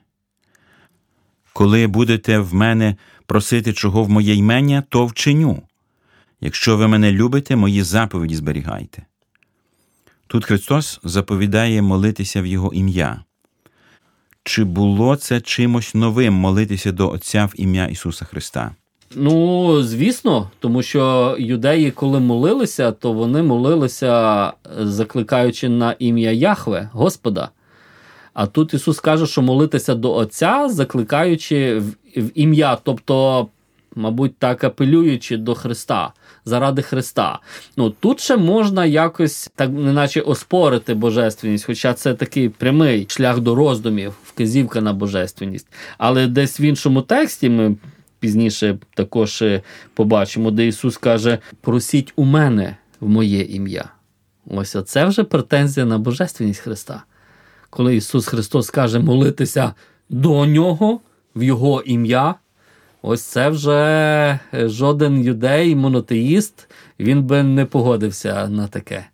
Коли 1.53 1.87
будете 1.87 2.39
в 2.39 2.55
мене 2.55 2.97
просити 3.27 3.73
чого 3.73 4.05
в 4.05 4.11
моє 4.11 4.35
ймення, 4.35 4.83
то 4.89 5.07
вчиню. 5.07 5.62
Якщо 6.41 6.77
ви 6.77 6.89
мене 6.89 7.12
любите, 7.12 7.57
мої 7.57 7.83
заповіді 7.83 8.35
зберігайте. 8.37 9.07
Тут 10.33 10.45
Христос 10.45 11.01
заповідає 11.05 11.83
молитися 11.83 12.43
в 12.43 12.47
Його 12.47 12.73
ім'я. 12.73 13.21
Чи 14.45 14.65
було 14.65 15.17
це 15.17 15.41
чимось 15.41 15.95
новим 15.95 16.35
молитися 16.35 16.93
до 16.93 17.11
Отця 17.11 17.45
в 17.45 17.53
ім'я 17.57 17.87
Ісуса 17.87 18.25
Христа? 18.25 18.75
Ну, 19.15 19.83
звісно, 19.83 20.51
тому 20.59 20.83
що 20.83 21.37
юдеї, 21.39 21.91
коли 21.91 22.21
молилися, 22.21 22.93
то 22.93 23.12
вони 23.12 23.43
молилися, 23.43 24.53
закликаючи 24.81 25.69
на 25.69 25.97
ім'я 25.99 26.33
Яхве, 26.33 26.91
Господа. 26.93 27.49
А 28.35 28.47
тут 28.47 28.75
Ісус 28.75 29.01
каже, 29.01 29.27
що 29.27 29.43
молитися 29.43 29.95
до 29.95 30.15
Отця, 30.15 30.69
закликаючи 30.69 31.79
в, 31.79 31.89
в 32.17 32.31
ім'я, 32.35 32.79
тобто, 32.83 33.49
мабуть, 33.95 34.39
так 34.39 34.65
апелюючи 34.65 35.37
до 35.37 35.55
Христа, 35.55 36.13
заради 36.45 36.83
Христа. 36.83 37.39
Ну 37.77 37.91
тут 37.91 38.21
ще 38.21 38.37
можна 38.37 38.87
якось 38.87 39.51
так, 39.57 39.71
неначе 39.71 40.21
оспорити 40.21 40.95
божественність, 40.95 41.65
хоча 41.65 41.95
це 41.95 42.15
такий 42.15 42.49
прямий 42.49 43.07
шлях 43.09 43.41
до 43.41 43.55
роздумів, 43.55 44.15
вказівка 44.25 44.81
на 44.81 44.93
божественність. 44.93 45.67
Але 45.99 46.27
десь 46.27 46.61
в 46.61 46.63
іншому 46.63 47.03
тексті 47.03 47.49
ми 47.49 47.77
пізніше 48.21 48.79
також 48.95 49.43
е, 49.43 49.63
побачимо, 49.95 50.51
де 50.51 50.67
Ісус 50.67 50.97
каже: 50.97 51.39
просіть 51.61 52.13
у 52.17 52.25
мене 52.25 52.77
в 53.01 53.09
моє 53.09 53.43
ім'я. 53.43 53.85
Ось 54.47 54.77
це 54.87 55.05
вже 55.05 55.25
претензія 55.25 55.87
на 55.87 55.99
божественність 55.99 56.61
Христа. 56.61 57.03
Коли 57.71 57.97
Ісус 57.97 58.27
Христос 58.27 58.71
каже 58.71 58.99
молитися 58.99 59.75
до 60.09 60.47
Нього 60.47 61.00
в 61.37 61.43
Його 61.43 61.83
ім'я, 61.83 62.35
ось 63.02 63.23
це 63.23 63.49
вже 63.49 64.38
жоден 64.52 65.23
юдей, 65.23 65.76
монотеїст, 65.76 66.69
він 67.00 67.23
би 67.23 67.43
не 67.43 67.65
погодився 67.65 68.49
на 68.49 68.69
таке. 68.69 69.06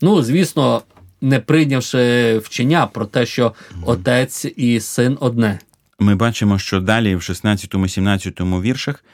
Ну, 0.00 0.22
звісно, 0.22 0.82
не 1.20 1.40
прийнявши 1.40 2.38
вчення 2.38 2.86
про 2.86 3.06
те, 3.06 3.26
що 3.26 3.54
Отець 3.82 4.44
і 4.56 4.80
Син 4.80 5.18
одне. 5.20 5.58
Ми 5.98 6.14
бачимо, 6.14 6.58
що 6.58 6.80
далі 6.80 7.16
в 7.16 7.18
16-17 7.18 8.60
віршах 8.60 9.04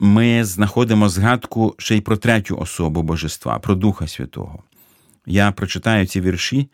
ми 0.00 0.44
знаходимо 0.44 1.08
згадку 1.08 1.74
ще 1.78 1.96
й 1.96 2.00
про 2.00 2.16
третю 2.16 2.58
особу 2.58 3.02
Божества, 3.02 3.58
про 3.58 3.74
Духа 3.74 4.06
Святого. 4.06 4.62
Я 5.26 5.52
прочитаю 5.52 6.06
ці 6.06 6.20
вірші 6.20 6.68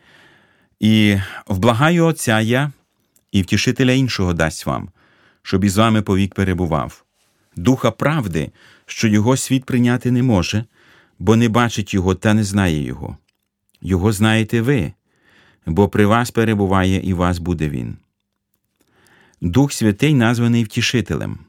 і 0.79 1.17
вблагаю 1.47 2.05
Отця 2.05 2.39
я, 2.39 2.71
і 3.31 3.41
втішителя 3.41 3.91
іншого 3.91 4.33
дасть 4.33 4.65
вам, 4.65 4.89
щоб 5.45 5.63
із 5.63 5.77
вами 5.77 6.01
повік 6.01 6.33
перебував. 6.33 7.03
Духа 7.55 7.91
правди, 7.91 8.51
що 8.85 9.07
його 9.07 9.37
світ 9.37 9.65
прийняти 9.65 10.11
не 10.11 10.23
може, 10.23 10.65
бо 11.19 11.35
не 11.35 11.49
бачить 11.49 11.93
його 11.93 12.15
та 12.15 12.33
не 12.33 12.43
знає 12.43 12.83
його. 12.83 13.17
Його 13.81 14.11
знаєте 14.11 14.61
ви, 14.61 14.93
бо 15.65 15.89
при 15.89 16.05
вас 16.05 16.31
перебуває 16.31 17.01
і 17.03 17.13
вас 17.13 17.39
буде 17.39 17.69
він. 17.69 17.97
Дух 19.41 19.73
Святий 19.73 20.13
названий 20.13 20.63
втішителем. 20.63 21.39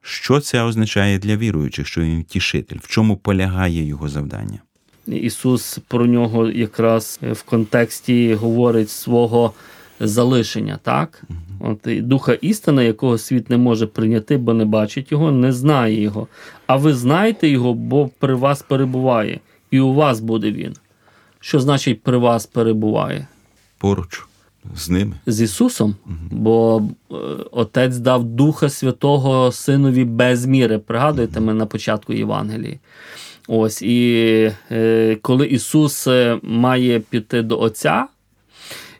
Що 0.00 0.40
це 0.40 0.62
означає 0.62 1.18
для 1.18 1.36
віруючих, 1.36 1.86
що 1.86 2.00
він 2.00 2.20
втішитель? 2.20 2.78
В 2.82 2.88
чому 2.88 3.16
полягає 3.16 3.84
його 3.84 4.08
завдання? 4.08 4.58
Ісус 5.06 5.78
про 5.88 6.06
нього 6.06 6.50
якраз 6.50 7.20
в 7.22 7.42
контексті 7.42 8.34
говорить 8.34 8.90
свого 8.90 9.54
залишення, 10.06 10.78
так? 10.82 11.22
От 11.60 11.86
і 11.86 12.00
Духа 12.00 12.32
істини, 12.32 12.84
якого 12.84 13.18
світ 13.18 13.50
не 13.50 13.56
може 13.56 13.86
прийняти, 13.86 14.36
бо 14.36 14.54
не 14.54 14.64
бачить 14.64 15.12
його, 15.12 15.32
не 15.32 15.52
знає 15.52 16.02
його. 16.02 16.28
А 16.66 16.76
ви 16.76 16.94
знаєте 16.94 17.48
його, 17.48 17.74
бо 17.74 18.10
при 18.18 18.34
вас 18.34 18.62
перебуває, 18.62 19.40
і 19.70 19.80
у 19.80 19.94
вас 19.94 20.20
буде 20.20 20.52
він. 20.52 20.74
Що 21.40 21.60
значить 21.60 22.02
при 22.02 22.16
вас 22.16 22.46
перебуває? 22.46 23.26
Поруч 23.78 24.24
з 24.76 24.90
ними. 24.90 25.12
З 25.26 25.40
Ісусом, 25.40 25.96
бо 26.30 26.82
е, 27.10 27.14
Отець 27.50 27.96
дав 27.96 28.24
Духа 28.24 28.68
Святого 28.68 29.52
Синові 29.52 30.04
без 30.04 30.46
міри. 30.46 30.78
Пригадуєте 30.78 31.40
ми 31.40 31.54
на 31.54 31.66
початку 31.66 32.12
Євангелії. 32.12 32.78
Ось 33.48 33.82
і 33.82 34.52
е, 34.70 35.16
коли 35.22 35.46
Ісус 35.46 36.06
е, 36.06 36.38
має 36.42 37.00
піти 37.00 37.42
до 37.42 37.60
Отця, 37.60 38.06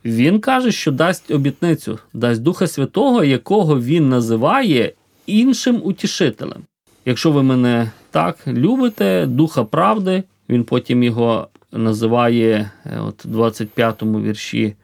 Він 0.04 0.40
каже, 0.40 0.72
що 0.72 0.92
дасть 0.92 1.30
обітницю, 1.30 1.98
дасть 2.14 2.42
Духа 2.42 2.66
Святого, 2.66 3.24
якого 3.24 3.80
Він 3.80 4.08
називає 4.08 4.92
іншим 5.26 5.80
утішителем. 5.84 6.62
Якщо 7.04 7.30
ви 7.30 7.42
мене 7.42 7.90
так 8.10 8.38
любите, 8.46 9.26
Духа 9.26 9.64
правди, 9.64 10.22
він 10.48 10.64
потім 10.64 11.02
його 11.02 11.48
називає 11.72 12.70
е, 12.86 12.98
от, 13.00 13.26
25-му 13.26 14.20
вірші. 14.20 14.74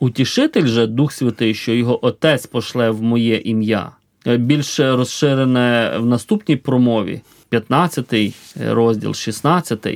Утішитель 0.00 0.66
же, 0.66 0.86
Дух 0.86 1.12
Святий, 1.12 1.54
що 1.54 1.72
його 1.72 2.06
Отець 2.06 2.46
пошле 2.46 2.90
в 2.90 3.02
моє 3.02 3.36
ім'я. 3.36 3.90
Е, 4.26 4.36
Більше 4.36 4.96
розширене 4.96 5.96
в 5.98 6.06
наступній 6.06 6.56
промові, 6.56 7.20
15 7.48 8.34
розділ, 8.60 9.14
16. 9.14 9.86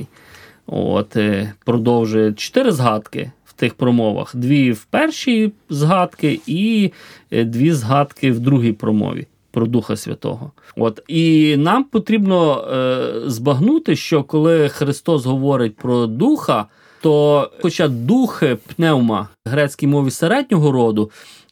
От, 0.67 1.15
е, 1.15 1.53
продовжує 1.65 2.33
чотири 2.33 2.71
згадки 2.71 3.31
тих 3.55 3.73
промовах: 3.73 4.35
дві 4.35 4.71
в 4.71 4.83
першій 4.83 5.51
згадки 5.69 6.39
і 6.47 6.91
е, 7.31 7.43
дві 7.43 7.71
згадки 7.71 8.31
в 8.31 8.39
другій 8.39 8.73
промові 8.73 9.27
про 9.51 9.65
Духа 9.65 9.95
Святого. 9.95 10.51
От 10.75 11.03
і 11.07 11.55
нам 11.57 11.83
потрібно 11.83 12.61
е, 12.61 13.29
збагнути, 13.29 13.95
що 13.95 14.23
коли 14.23 14.69
Христос 14.69 15.25
говорить 15.25 15.75
про 15.75 16.07
Духа, 16.07 16.65
то, 17.01 17.51
хоча 17.61 17.87
дух 17.87 18.43
пневма 18.75 19.27
в 19.45 19.49
грецькій 19.49 19.87
мові 19.87 20.11
середнього 20.11 20.71
роду, 20.71 21.11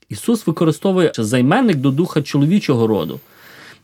Ісус 0.09 0.47
використовує 0.47 1.11
займенник 1.17 1.77
до 1.77 1.91
духа 1.91 2.21
чоловічого 2.21 2.87
роду. 2.87 3.19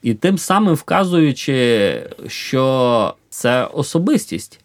І 0.04 0.14
тим 0.14 0.38
самим 0.38 0.74
вказуючи, 0.74 2.02
що 2.28 3.14
це 3.30 3.66
особистість. 3.66 4.60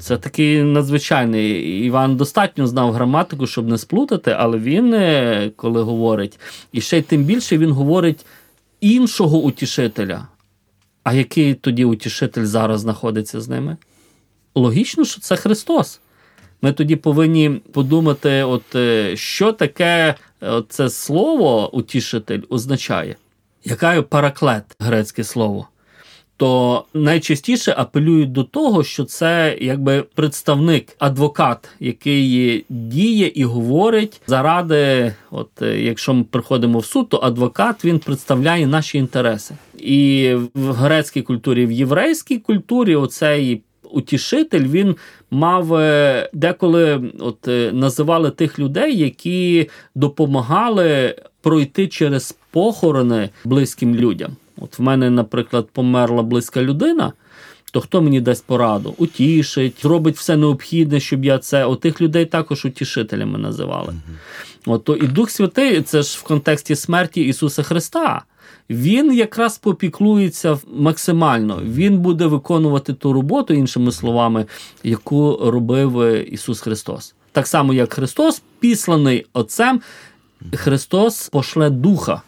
Це 0.00 0.16
такий 0.16 0.62
надзвичайний. 0.62 1.60
Іван 1.84 2.16
достатньо 2.16 2.66
знав 2.66 2.92
граматику, 2.92 3.46
щоб 3.46 3.68
не 3.68 3.78
сплутати, 3.78 4.36
але 4.38 4.58
він, 4.58 4.94
е, 4.94 5.50
коли 5.56 5.82
говорить, 5.82 6.38
і 6.72 6.80
ще 6.80 6.98
й 6.98 7.02
тим 7.02 7.24
більше 7.24 7.58
він 7.58 7.72
говорить 7.72 8.26
іншого 8.80 9.38
утішителя. 9.38 10.28
А 11.02 11.12
який 11.12 11.54
тоді 11.54 11.84
утішитель 11.84 12.44
зараз 12.44 12.80
знаходиться 12.80 13.40
з 13.40 13.48
ними? 13.48 13.76
логічно, 14.54 15.04
що 15.04 15.20
це 15.20 15.36
Христос. 15.36 16.00
Ми 16.62 16.72
тоді 16.72 16.96
повинні 16.96 17.50
подумати, 17.50 18.42
от 18.42 18.74
е, 18.74 19.16
що 19.16 19.52
таке 19.52 20.14
е, 20.42 20.62
це 20.68 20.90
слово 20.90 21.74
утішитель 21.76 22.40
означає, 22.48 23.16
яка 23.64 24.02
параклет 24.02 24.64
грецьке 24.78 25.24
слово. 25.24 25.68
То 26.36 26.84
найчастіше 26.94 27.74
апелюють 27.78 28.32
до 28.32 28.44
того, 28.44 28.84
що 28.84 29.04
це 29.04 29.58
якби 29.60 30.04
представник, 30.14 30.96
адвокат, 30.98 31.68
який 31.80 32.64
діє 32.68 33.32
і 33.34 33.44
говорить 33.44 34.20
заради, 34.26 35.14
от 35.30 35.62
е, 35.62 35.80
якщо 35.80 36.14
ми 36.14 36.24
приходимо 36.24 36.78
в 36.78 36.84
суд, 36.84 37.08
то 37.08 37.20
адвокат 37.22 37.84
він 37.84 37.98
представляє 37.98 38.66
наші 38.66 38.98
інтереси. 38.98 39.54
І 39.78 40.32
в 40.54 40.72
грецькій 40.72 41.22
культурі, 41.22 41.66
в 41.66 41.72
єврейській 41.72 42.38
культурі, 42.38 42.96
оцей 42.96 43.62
утішитель 43.94 44.68
він 44.68 44.96
мав 45.30 45.74
е, 45.74 46.30
деколи 46.32 47.12
от 47.18 47.48
е, 47.48 47.70
називали 47.72 48.30
тих 48.30 48.58
людей, 48.58 48.98
які 48.98 49.70
допомагали 49.94 51.16
пройти 51.42 51.88
через 51.88 52.36
похорони 52.50 53.30
близьким 53.44 53.94
людям. 53.94 54.36
От 54.60 54.78
в 54.78 54.82
мене, 54.82 55.10
наприклад, 55.10 55.68
померла 55.72 56.22
близька 56.22 56.62
людина. 56.62 57.12
То 57.72 57.80
хто 57.80 58.02
мені 58.02 58.20
дасть 58.20 58.44
пораду? 58.44 58.94
Утішить, 58.98 59.82
зробить 59.82 60.16
все 60.16 60.36
необхідне, 60.36 61.00
щоб 61.00 61.24
я 61.24 61.38
це. 61.38 61.64
Отих 61.64 62.00
людей 62.00 62.26
також 62.26 62.64
утішителями 62.64 63.38
називали. 63.38 63.94
От, 64.66 64.84
то 64.84 64.96
і 64.96 65.06
Дух 65.06 65.30
Святий, 65.30 65.82
це 65.82 66.02
ж 66.02 66.18
в 66.18 66.22
контексті 66.22 66.76
смерті 66.76 67.20
Ісуса 67.20 67.62
Христа. 67.62 68.22
Він 68.70 69.14
якраз 69.14 69.58
попіклується 69.58 70.58
максимально. 70.74 71.60
Він 71.64 71.98
буде 71.98 72.26
виконувати 72.26 72.92
ту 72.92 73.12
роботу, 73.12 73.54
іншими 73.54 73.92
словами, 73.92 74.46
яку 74.82 75.40
робив 75.44 76.00
е, 76.00 76.22
Ісус 76.22 76.60
Христос. 76.60 77.14
Так 77.32 77.46
само, 77.46 77.74
як 77.74 77.92
Христос, 77.92 78.42
післаний 78.60 79.26
Отцем, 79.32 79.80
Христос 80.52 81.28
пошле 81.28 81.70
Духа. 81.70 82.22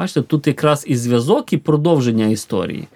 Бачите, 0.00 0.22
тут 0.22 0.46
якраз 0.46 0.84
і 0.88 0.96
зв'язок, 0.96 1.52
і 1.52 1.56
продовження 1.56 2.26
історії. 2.26 2.88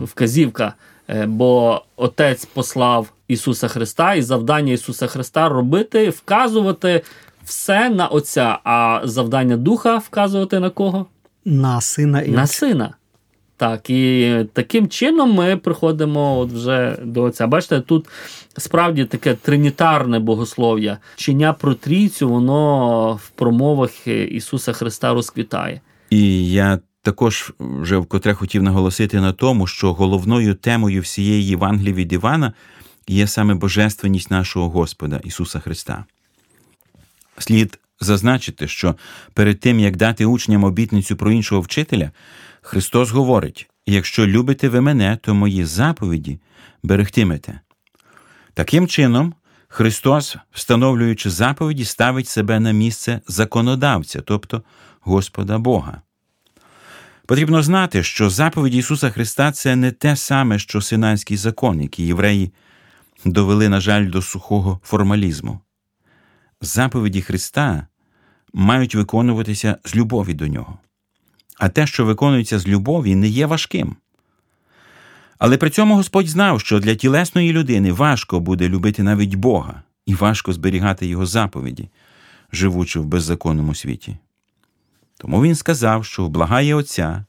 Вказівка. 0.00 0.74
Е, 1.08 1.26
Бо 1.26 1.82
Отець 1.96 2.44
послав 2.44 3.12
Ісуса 3.28 3.68
Христа, 3.68 4.14
і 4.14 4.22
завдання 4.22 4.72
Ісуса 4.72 5.06
Христа 5.06 5.48
робити, 5.48 6.10
вказувати 6.10 7.02
все 7.44 7.90
на 7.90 8.06
Отця, 8.06 8.58
а 8.64 9.00
завдання 9.04 9.56
Духа 9.56 9.96
вказувати 9.96 10.60
на 10.60 10.70
кого? 10.70 11.06
На 11.44 11.80
сина 11.80 12.22
і 12.22 12.30
На 12.30 12.46
сина. 12.46 12.94
Так, 13.56 13.90
і 13.90 14.34
таким 14.52 14.88
чином 14.88 15.32
ми 15.32 15.56
приходимо 15.56 16.38
от 16.38 16.52
вже 16.52 16.98
до 17.02 17.22
Отця. 17.22 17.46
Бачите, 17.46 17.80
тут 17.80 18.08
справді 18.58 19.04
таке 19.04 19.34
тринітарне 19.34 20.18
богослов'я. 20.18 20.98
Вчення 21.16 21.52
про 21.52 21.74
трійцю, 21.74 22.28
воно 22.28 23.12
в 23.12 23.30
промовах 23.30 24.06
Ісуса 24.06 24.72
Христа 24.72 25.14
розквітає. 25.14 25.80
І 26.10 26.50
я 26.50 26.78
також 27.02 27.52
вже 27.58 27.96
вкотре 27.96 28.34
хотів 28.34 28.62
наголосити 28.62 29.20
на 29.20 29.32
тому, 29.32 29.66
що 29.66 29.92
головною 29.92 30.54
темою 30.54 31.00
всієї 31.00 31.46
Євангелії 31.46 31.94
від 31.94 32.12
Івана 32.12 32.52
є 33.08 33.26
саме 33.26 33.54
божественність 33.54 34.30
нашого 34.30 34.70
Господа 34.70 35.20
Ісуса 35.24 35.58
Христа. 35.58 36.04
Слід 37.38 37.78
зазначити, 38.00 38.68
що 38.68 38.94
перед 39.34 39.60
тим, 39.60 39.80
як 39.80 39.96
дати 39.96 40.26
учням 40.26 40.64
обітницю 40.64 41.16
про 41.16 41.32
іншого 41.32 41.60
вчителя, 41.60 42.10
Христос 42.62 43.10
говорить: 43.10 43.70
якщо 43.86 44.26
любите 44.26 44.68
ви 44.68 44.80
мене, 44.80 45.18
то 45.22 45.34
мої 45.34 45.64
заповіді 45.64 46.40
берегтимете. 46.82 47.60
Таким 48.54 48.88
чином, 48.88 49.34
Христос, 49.68 50.36
встановлюючи 50.52 51.30
заповіді, 51.30 51.84
ставить 51.84 52.28
себе 52.28 52.60
на 52.60 52.72
місце 52.72 53.20
законодавця, 53.26 54.20
тобто 54.20 54.62
Господа 55.08 55.58
Бога. 55.58 56.02
Потрібно 57.26 57.62
знати, 57.62 58.02
що 58.02 58.30
заповіді 58.30 58.78
Ісуса 58.78 59.10
Христа 59.10 59.52
це 59.52 59.76
не 59.76 59.90
те 59.90 60.16
саме, 60.16 60.58
що 60.58 60.80
Синайський 60.80 61.36
закон, 61.36 61.82
який 61.82 62.06
євреї 62.06 62.52
довели, 63.24 63.68
на 63.68 63.80
жаль, 63.80 64.10
до 64.10 64.22
сухого 64.22 64.80
формалізму. 64.84 65.60
Заповіді 66.60 67.22
Христа 67.22 67.86
мають 68.54 68.94
виконуватися 68.94 69.76
з 69.84 69.96
любові 69.96 70.34
до 70.34 70.46
нього. 70.46 70.78
А 71.58 71.68
те, 71.68 71.86
що 71.86 72.04
виконується 72.04 72.58
з 72.58 72.68
любові, 72.68 73.14
не 73.14 73.28
є 73.28 73.46
важким. 73.46 73.96
Але 75.38 75.56
при 75.56 75.70
цьому 75.70 75.94
Господь 75.94 76.28
знав, 76.28 76.60
що 76.60 76.80
для 76.80 76.94
тілесної 76.94 77.52
людини 77.52 77.92
важко 77.92 78.40
буде 78.40 78.68
любити 78.68 79.02
навіть 79.02 79.34
Бога 79.34 79.82
і 80.06 80.14
важко 80.14 80.52
зберігати 80.52 81.06
його 81.06 81.26
заповіді, 81.26 81.88
живучи 82.52 83.00
в 83.00 83.04
беззаконному 83.04 83.74
світі. 83.74 84.16
Тому 85.18 85.42
він 85.42 85.54
сказав, 85.54 86.04
що 86.04 86.24
вблагає 86.24 86.74
Отця, 86.74 87.24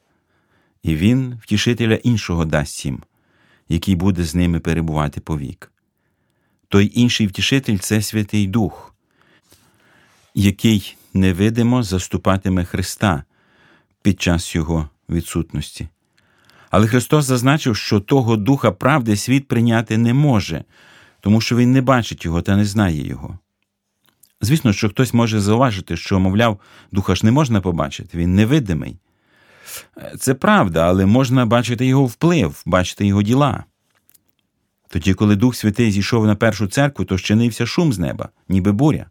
і 0.83 0.95
він 0.95 1.39
втішителя 1.41 1.95
іншого 1.95 2.45
дасть 2.45 2.85
їм, 2.85 3.03
який 3.69 3.95
буде 3.95 4.23
з 4.23 4.35
ними 4.35 4.59
перебувати 4.59 5.21
повік. 5.21 5.71
Той 6.67 6.91
інший 6.95 7.27
втішитель 7.27 7.77
це 7.77 8.01
Святий 8.01 8.47
Дух, 8.47 8.95
який 10.35 10.97
невидимо 11.13 11.83
заступатиме 11.83 12.65
Христа 12.65 13.23
під 14.01 14.21
час 14.21 14.55
його 14.55 14.89
відсутності. 15.09 15.87
Але 16.69 16.87
Христос 16.87 17.25
зазначив, 17.25 17.75
що 17.75 17.99
того 17.99 18.37
Духа 18.37 18.71
правди 18.71 19.15
світ 19.15 19.47
прийняти 19.47 19.97
не 19.97 20.13
може, 20.13 20.63
тому 21.21 21.41
що 21.41 21.55
він 21.55 21.71
не 21.71 21.81
бачить 21.81 22.25
його 22.25 22.41
та 22.41 22.55
не 22.55 22.65
знає 22.65 23.07
його. 23.07 23.39
Звісно, 24.41 24.73
що 24.73 24.89
хтось 24.89 25.13
може 25.13 25.39
зауважити, 25.39 25.97
що, 25.97 26.19
мовляв, 26.19 26.59
духа 26.91 27.15
ж 27.15 27.25
не 27.25 27.31
можна 27.31 27.61
побачити, 27.61 28.17
він 28.17 28.35
невидимий. 28.35 28.97
Це 30.19 30.33
правда, 30.33 30.87
але 30.87 31.05
можна 31.05 31.45
бачити 31.45 31.85
його 31.85 32.05
вплив, 32.05 32.63
бачити 32.65 33.05
його 33.05 33.21
діла. 33.23 33.63
Тоді, 34.89 35.13
коли 35.13 35.35
Дух 35.35 35.55
Святий 35.55 35.91
зійшов 35.91 36.27
на 36.27 36.35
першу 36.35 36.67
церкву, 36.67 37.05
то 37.05 37.17
щинився 37.17 37.65
шум 37.65 37.93
з 37.93 37.99
неба, 37.99 38.29
ніби 38.49 38.71
буря. 38.71 39.05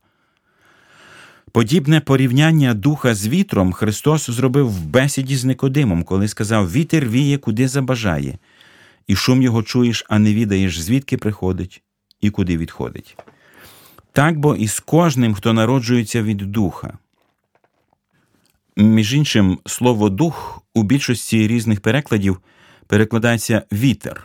Подібне 1.52 2.00
порівняння 2.00 2.74
духа 2.74 3.14
з 3.14 3.28
вітром 3.28 3.72
Христос 3.72 4.30
зробив 4.30 4.70
в 4.70 4.84
бесіді 4.84 5.36
з 5.36 5.44
Никодимом, 5.44 6.04
коли 6.04 6.28
сказав: 6.28 6.72
Вітер 6.72 7.08
віє, 7.08 7.38
куди 7.38 7.68
забажає, 7.68 8.38
і 9.06 9.16
шум 9.16 9.42
його 9.42 9.62
чуєш, 9.62 10.04
а 10.08 10.18
не 10.18 10.34
відаєш, 10.34 10.80
звідки 10.80 11.16
приходить 11.16 11.82
і 12.20 12.30
куди 12.30 12.56
відходить. 12.56 13.16
Так 14.12 14.38
бо 14.38 14.56
і 14.56 14.68
з 14.68 14.80
кожним, 14.80 15.34
хто 15.34 15.52
народжується 15.52 16.22
від 16.22 16.36
духа. 16.36 16.98
Між 18.76 19.14
іншим, 19.14 19.58
слово 19.66 20.08
дух 20.08 20.62
у 20.74 20.82
більшості 20.82 21.48
різних 21.48 21.80
перекладів 21.80 22.40
перекладається 22.86 23.62
вітер. 23.72 24.24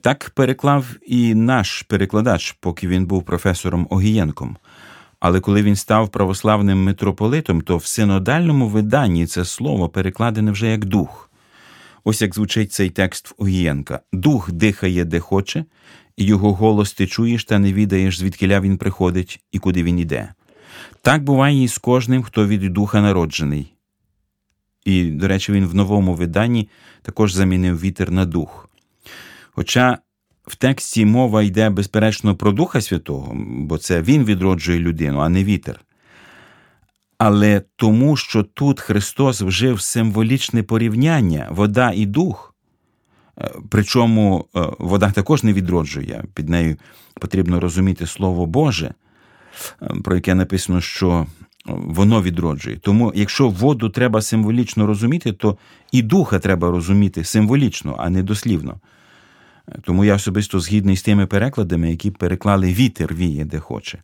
Так 0.00 0.30
переклав 0.34 0.86
і 1.06 1.34
наш 1.34 1.82
перекладач, 1.82 2.52
поки 2.60 2.88
він 2.88 3.06
був 3.06 3.22
професором 3.22 3.86
Огієнком. 3.90 4.56
Але 5.20 5.40
коли 5.40 5.62
він 5.62 5.76
став 5.76 6.08
православним 6.08 6.84
митрополитом, 6.84 7.60
то 7.60 7.76
в 7.76 7.86
синодальному 7.86 8.68
виданні 8.68 9.26
це 9.26 9.44
слово 9.44 9.88
перекладене 9.88 10.50
вже 10.50 10.66
як 10.66 10.84
дух. 10.84 11.30
Ось 12.04 12.22
як 12.22 12.34
звучить 12.34 12.72
цей 12.72 12.90
текст 12.90 13.28
в 13.28 13.34
Огієнка: 13.38 14.00
Дух 14.12 14.52
дихає, 14.52 15.04
де 15.04 15.20
хоче, 15.20 15.64
і 16.16 16.24
його 16.24 16.54
голос 16.54 16.92
ти 16.92 17.06
чуєш 17.06 17.44
та 17.44 17.58
не 17.58 17.72
відаєш, 17.72 18.18
звідкиля 18.18 18.60
він 18.60 18.78
приходить 18.78 19.40
і 19.52 19.58
куди 19.58 19.82
він 19.82 19.98
іде. 19.98 20.34
Так 21.02 21.24
буває 21.24 21.62
і 21.62 21.68
з 21.68 21.78
кожним, 21.78 22.22
хто 22.22 22.46
від 22.46 22.72
духа 22.72 23.00
народжений. 23.00 23.72
І, 24.84 25.04
до 25.04 25.28
речі, 25.28 25.52
він 25.52 25.66
в 25.66 25.74
новому 25.74 26.14
виданні 26.14 26.68
також 27.02 27.32
замінив 27.32 27.80
вітер 27.80 28.10
на 28.10 28.26
дух. 28.26 28.68
Хоча 29.50 29.98
в 30.46 30.56
тексті 30.56 31.04
мова 31.04 31.42
йде, 31.42 31.70
безперечно, 31.70 32.36
про 32.36 32.52
Духа 32.52 32.80
Святого, 32.80 33.32
бо 33.36 33.78
це 33.78 34.02
він 34.02 34.24
відроджує 34.24 34.78
людину, 34.78 35.18
а 35.18 35.28
не 35.28 35.44
вітер. 35.44 35.80
Але 37.18 37.62
тому, 37.76 38.16
що 38.16 38.42
тут 38.42 38.80
Христос 38.80 39.42
вжив 39.42 39.80
символічне 39.80 40.62
порівняння 40.62 41.48
вода 41.50 41.92
і 41.94 42.06
дух, 42.06 42.53
причому 43.68 44.44
е, 44.56 44.60
вода 44.78 45.10
також 45.10 45.42
не 45.42 45.52
відроджує, 45.52 46.24
під 46.34 46.48
нею 46.48 46.76
потрібно 47.20 47.60
розуміти 47.60 48.06
Слово 48.06 48.46
Боже, 48.46 48.94
е, 49.82 49.86
про 50.04 50.14
яке 50.14 50.34
написано, 50.34 50.80
що 50.80 51.26
воно 51.66 52.22
відроджує. 52.22 52.76
Тому, 52.76 53.12
якщо 53.14 53.48
воду 53.48 53.88
треба 53.88 54.22
символічно 54.22 54.86
розуміти, 54.86 55.32
то 55.32 55.58
і 55.92 56.02
духа 56.02 56.38
треба 56.38 56.70
розуміти 56.70 57.24
символічно, 57.24 57.96
а 57.98 58.10
не 58.10 58.22
дослівно. 58.22 58.80
Тому 59.82 60.04
я 60.04 60.14
особисто 60.14 60.60
згідний 60.60 60.96
з 60.96 61.02
тими 61.02 61.26
перекладами, 61.26 61.90
які 61.90 62.10
переклали 62.10 62.72
вітер 62.72 63.14
віє, 63.14 63.44
де 63.44 63.58
хоче. 63.58 64.02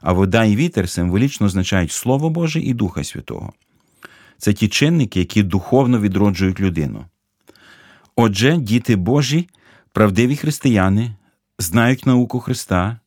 А 0.00 0.12
вода 0.12 0.44
і 0.44 0.56
вітер 0.56 0.88
символічно 0.88 1.46
означають 1.46 1.92
Слово 1.92 2.30
Боже 2.30 2.60
і 2.60 2.74
Духа 2.74 3.04
Святого. 3.04 3.52
Це 4.38 4.52
ті 4.52 4.68
чинники, 4.68 5.18
які 5.18 5.42
духовно 5.42 6.00
відроджують 6.00 6.60
людину. 6.60 7.04
Отже, 8.16 8.56
діти 8.56 8.96
Божі, 8.96 9.48
правдиві 9.92 10.36
християни, 10.36 11.14
знають 11.58 12.06
науку 12.06 12.40
Христа 12.40 13.00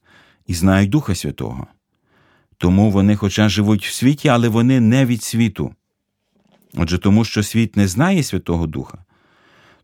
і 0.48 0.54
знають 0.54 0.90
Духа 0.90 1.16
Святого. 1.16 1.68
Тому 2.58 2.92
вони, 2.92 3.16
хоча 3.16 3.50
живуть 3.50 3.86
в 3.86 3.94
світі, 3.94 4.28
але 4.28 4.50
вони 4.50 4.80
не 4.80 5.06
від 5.06 5.24
світу. 5.24 5.76
Отже, 6.74 6.98
тому 6.98 7.26
що 7.26 7.44
світ 7.44 7.78
не 7.78 7.88
знає 7.88 8.24
Святого 8.24 8.68
Духа, 8.68 8.98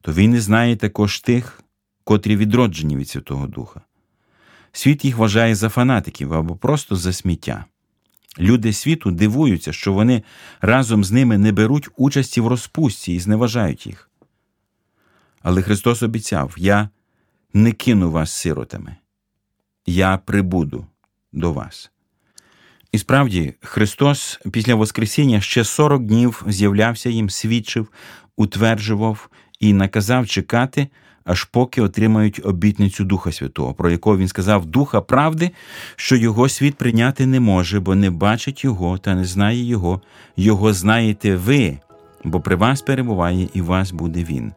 то 0.02 0.14
він 0.14 0.32
не 0.32 0.42
знає 0.42 0.76
також 0.76 1.20
тих, 1.20 1.64
котрі 2.04 2.36
відроджені 2.36 2.98
від 2.98 3.10
Святого 3.10 3.48
Духа. 3.48 3.82
Світ 4.72 5.06
їх 5.06 5.18
вважає 5.18 5.56
за 5.56 5.70
фанатиків 5.70 6.34
або 6.34 6.56
просто 6.56 6.96
за 6.96 7.14
сміття. 7.14 7.66
Люди 8.40 8.74
світу 8.74 9.12
дивуються, 9.12 9.74
що 9.74 9.94
вони 9.94 10.24
разом 10.62 11.04
з 11.04 11.12
ними 11.12 11.38
не 11.38 11.52
беруть 11.52 11.90
участі 11.98 12.42
в 12.42 12.48
розпустці 12.48 13.14
і 13.14 13.20
зневажають 13.20 13.88
їх. 13.88 14.09
Але 15.42 15.62
Христос 15.62 16.04
обіцяв: 16.04 16.54
Я 16.58 16.90
не 17.54 17.72
кину 17.72 18.12
вас 18.12 18.32
сиротами, 18.32 18.96
я 19.86 20.18
прибуду 20.18 20.86
до 21.34 21.54
вас. 21.54 21.92
І 22.92 22.98
справді, 22.98 23.54
Христос 23.62 24.40
після 24.52 24.76
Воскресіння 24.76 25.42
ще 25.42 25.64
40 25.64 26.06
днів 26.06 26.44
з'являвся 26.48 27.10
їм, 27.10 27.30
свідчив, 27.30 27.88
утверджував 28.38 29.30
і 29.60 29.74
наказав 29.74 30.28
чекати, 30.28 30.88
аж 31.24 31.44
поки 31.44 31.82
отримають 31.82 32.42
обітницю 32.44 33.04
Духа 33.04 33.32
Святого, 33.32 33.74
про 33.74 33.90
якого 33.90 34.18
він 34.18 34.28
сказав 34.28 34.66
Духа 34.66 35.02
правди, 35.02 35.52
що 35.96 36.16
його 36.16 36.50
світ 36.50 36.76
прийняти 36.76 37.26
не 37.26 37.40
може, 37.40 37.80
бо 37.80 37.96
не 37.96 38.10
бачить 38.10 38.64
його 38.64 38.98
та 38.98 39.16
не 39.16 39.26
знає 39.26 39.64
його. 39.64 40.02
Його 40.38 40.74
знаєте 40.74 41.36
ви, 41.36 41.78
бо 42.24 42.42
при 42.42 42.56
вас 42.56 42.82
перебуває 42.82 43.50
і 43.54 43.62
вас 43.62 43.92
буде 43.92 44.24
він. 44.24 44.54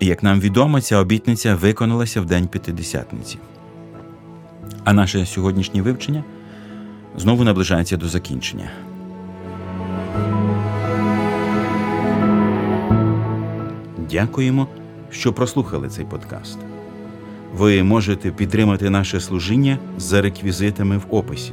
Як 0.00 0.22
нам 0.22 0.40
відомо, 0.40 0.80
ця 0.80 0.98
обітниця 0.98 1.54
виконалася 1.54 2.20
в 2.20 2.26
день 2.26 2.48
П'ятидесятниці. 2.48 3.38
А 4.84 4.92
наше 4.92 5.26
сьогоднішнє 5.26 5.82
вивчення 5.82 6.24
знову 7.16 7.44
наближається 7.44 7.96
до 7.96 8.08
закінчення. 8.08 8.70
Дякуємо, 14.10 14.68
що 15.10 15.32
прослухали 15.32 15.88
цей 15.88 16.04
подкаст. 16.04 16.58
Ви 17.54 17.82
можете 17.82 18.30
підтримати 18.30 18.90
наше 18.90 19.20
служіння 19.20 19.78
за 19.98 20.22
реквізитами 20.22 20.98
в 20.98 21.06
описі. 21.10 21.52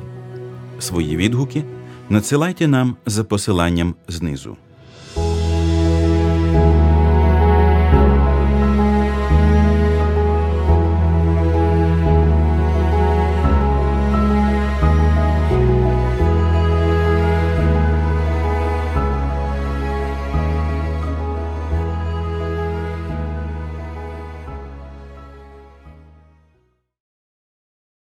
Свої 0.80 1.18
відгуки 1.18 1.64
надсилайте 2.10 2.68
нам 2.68 2.96
за 3.06 3.24
посиланням 3.24 3.96
знизу. 4.08 4.58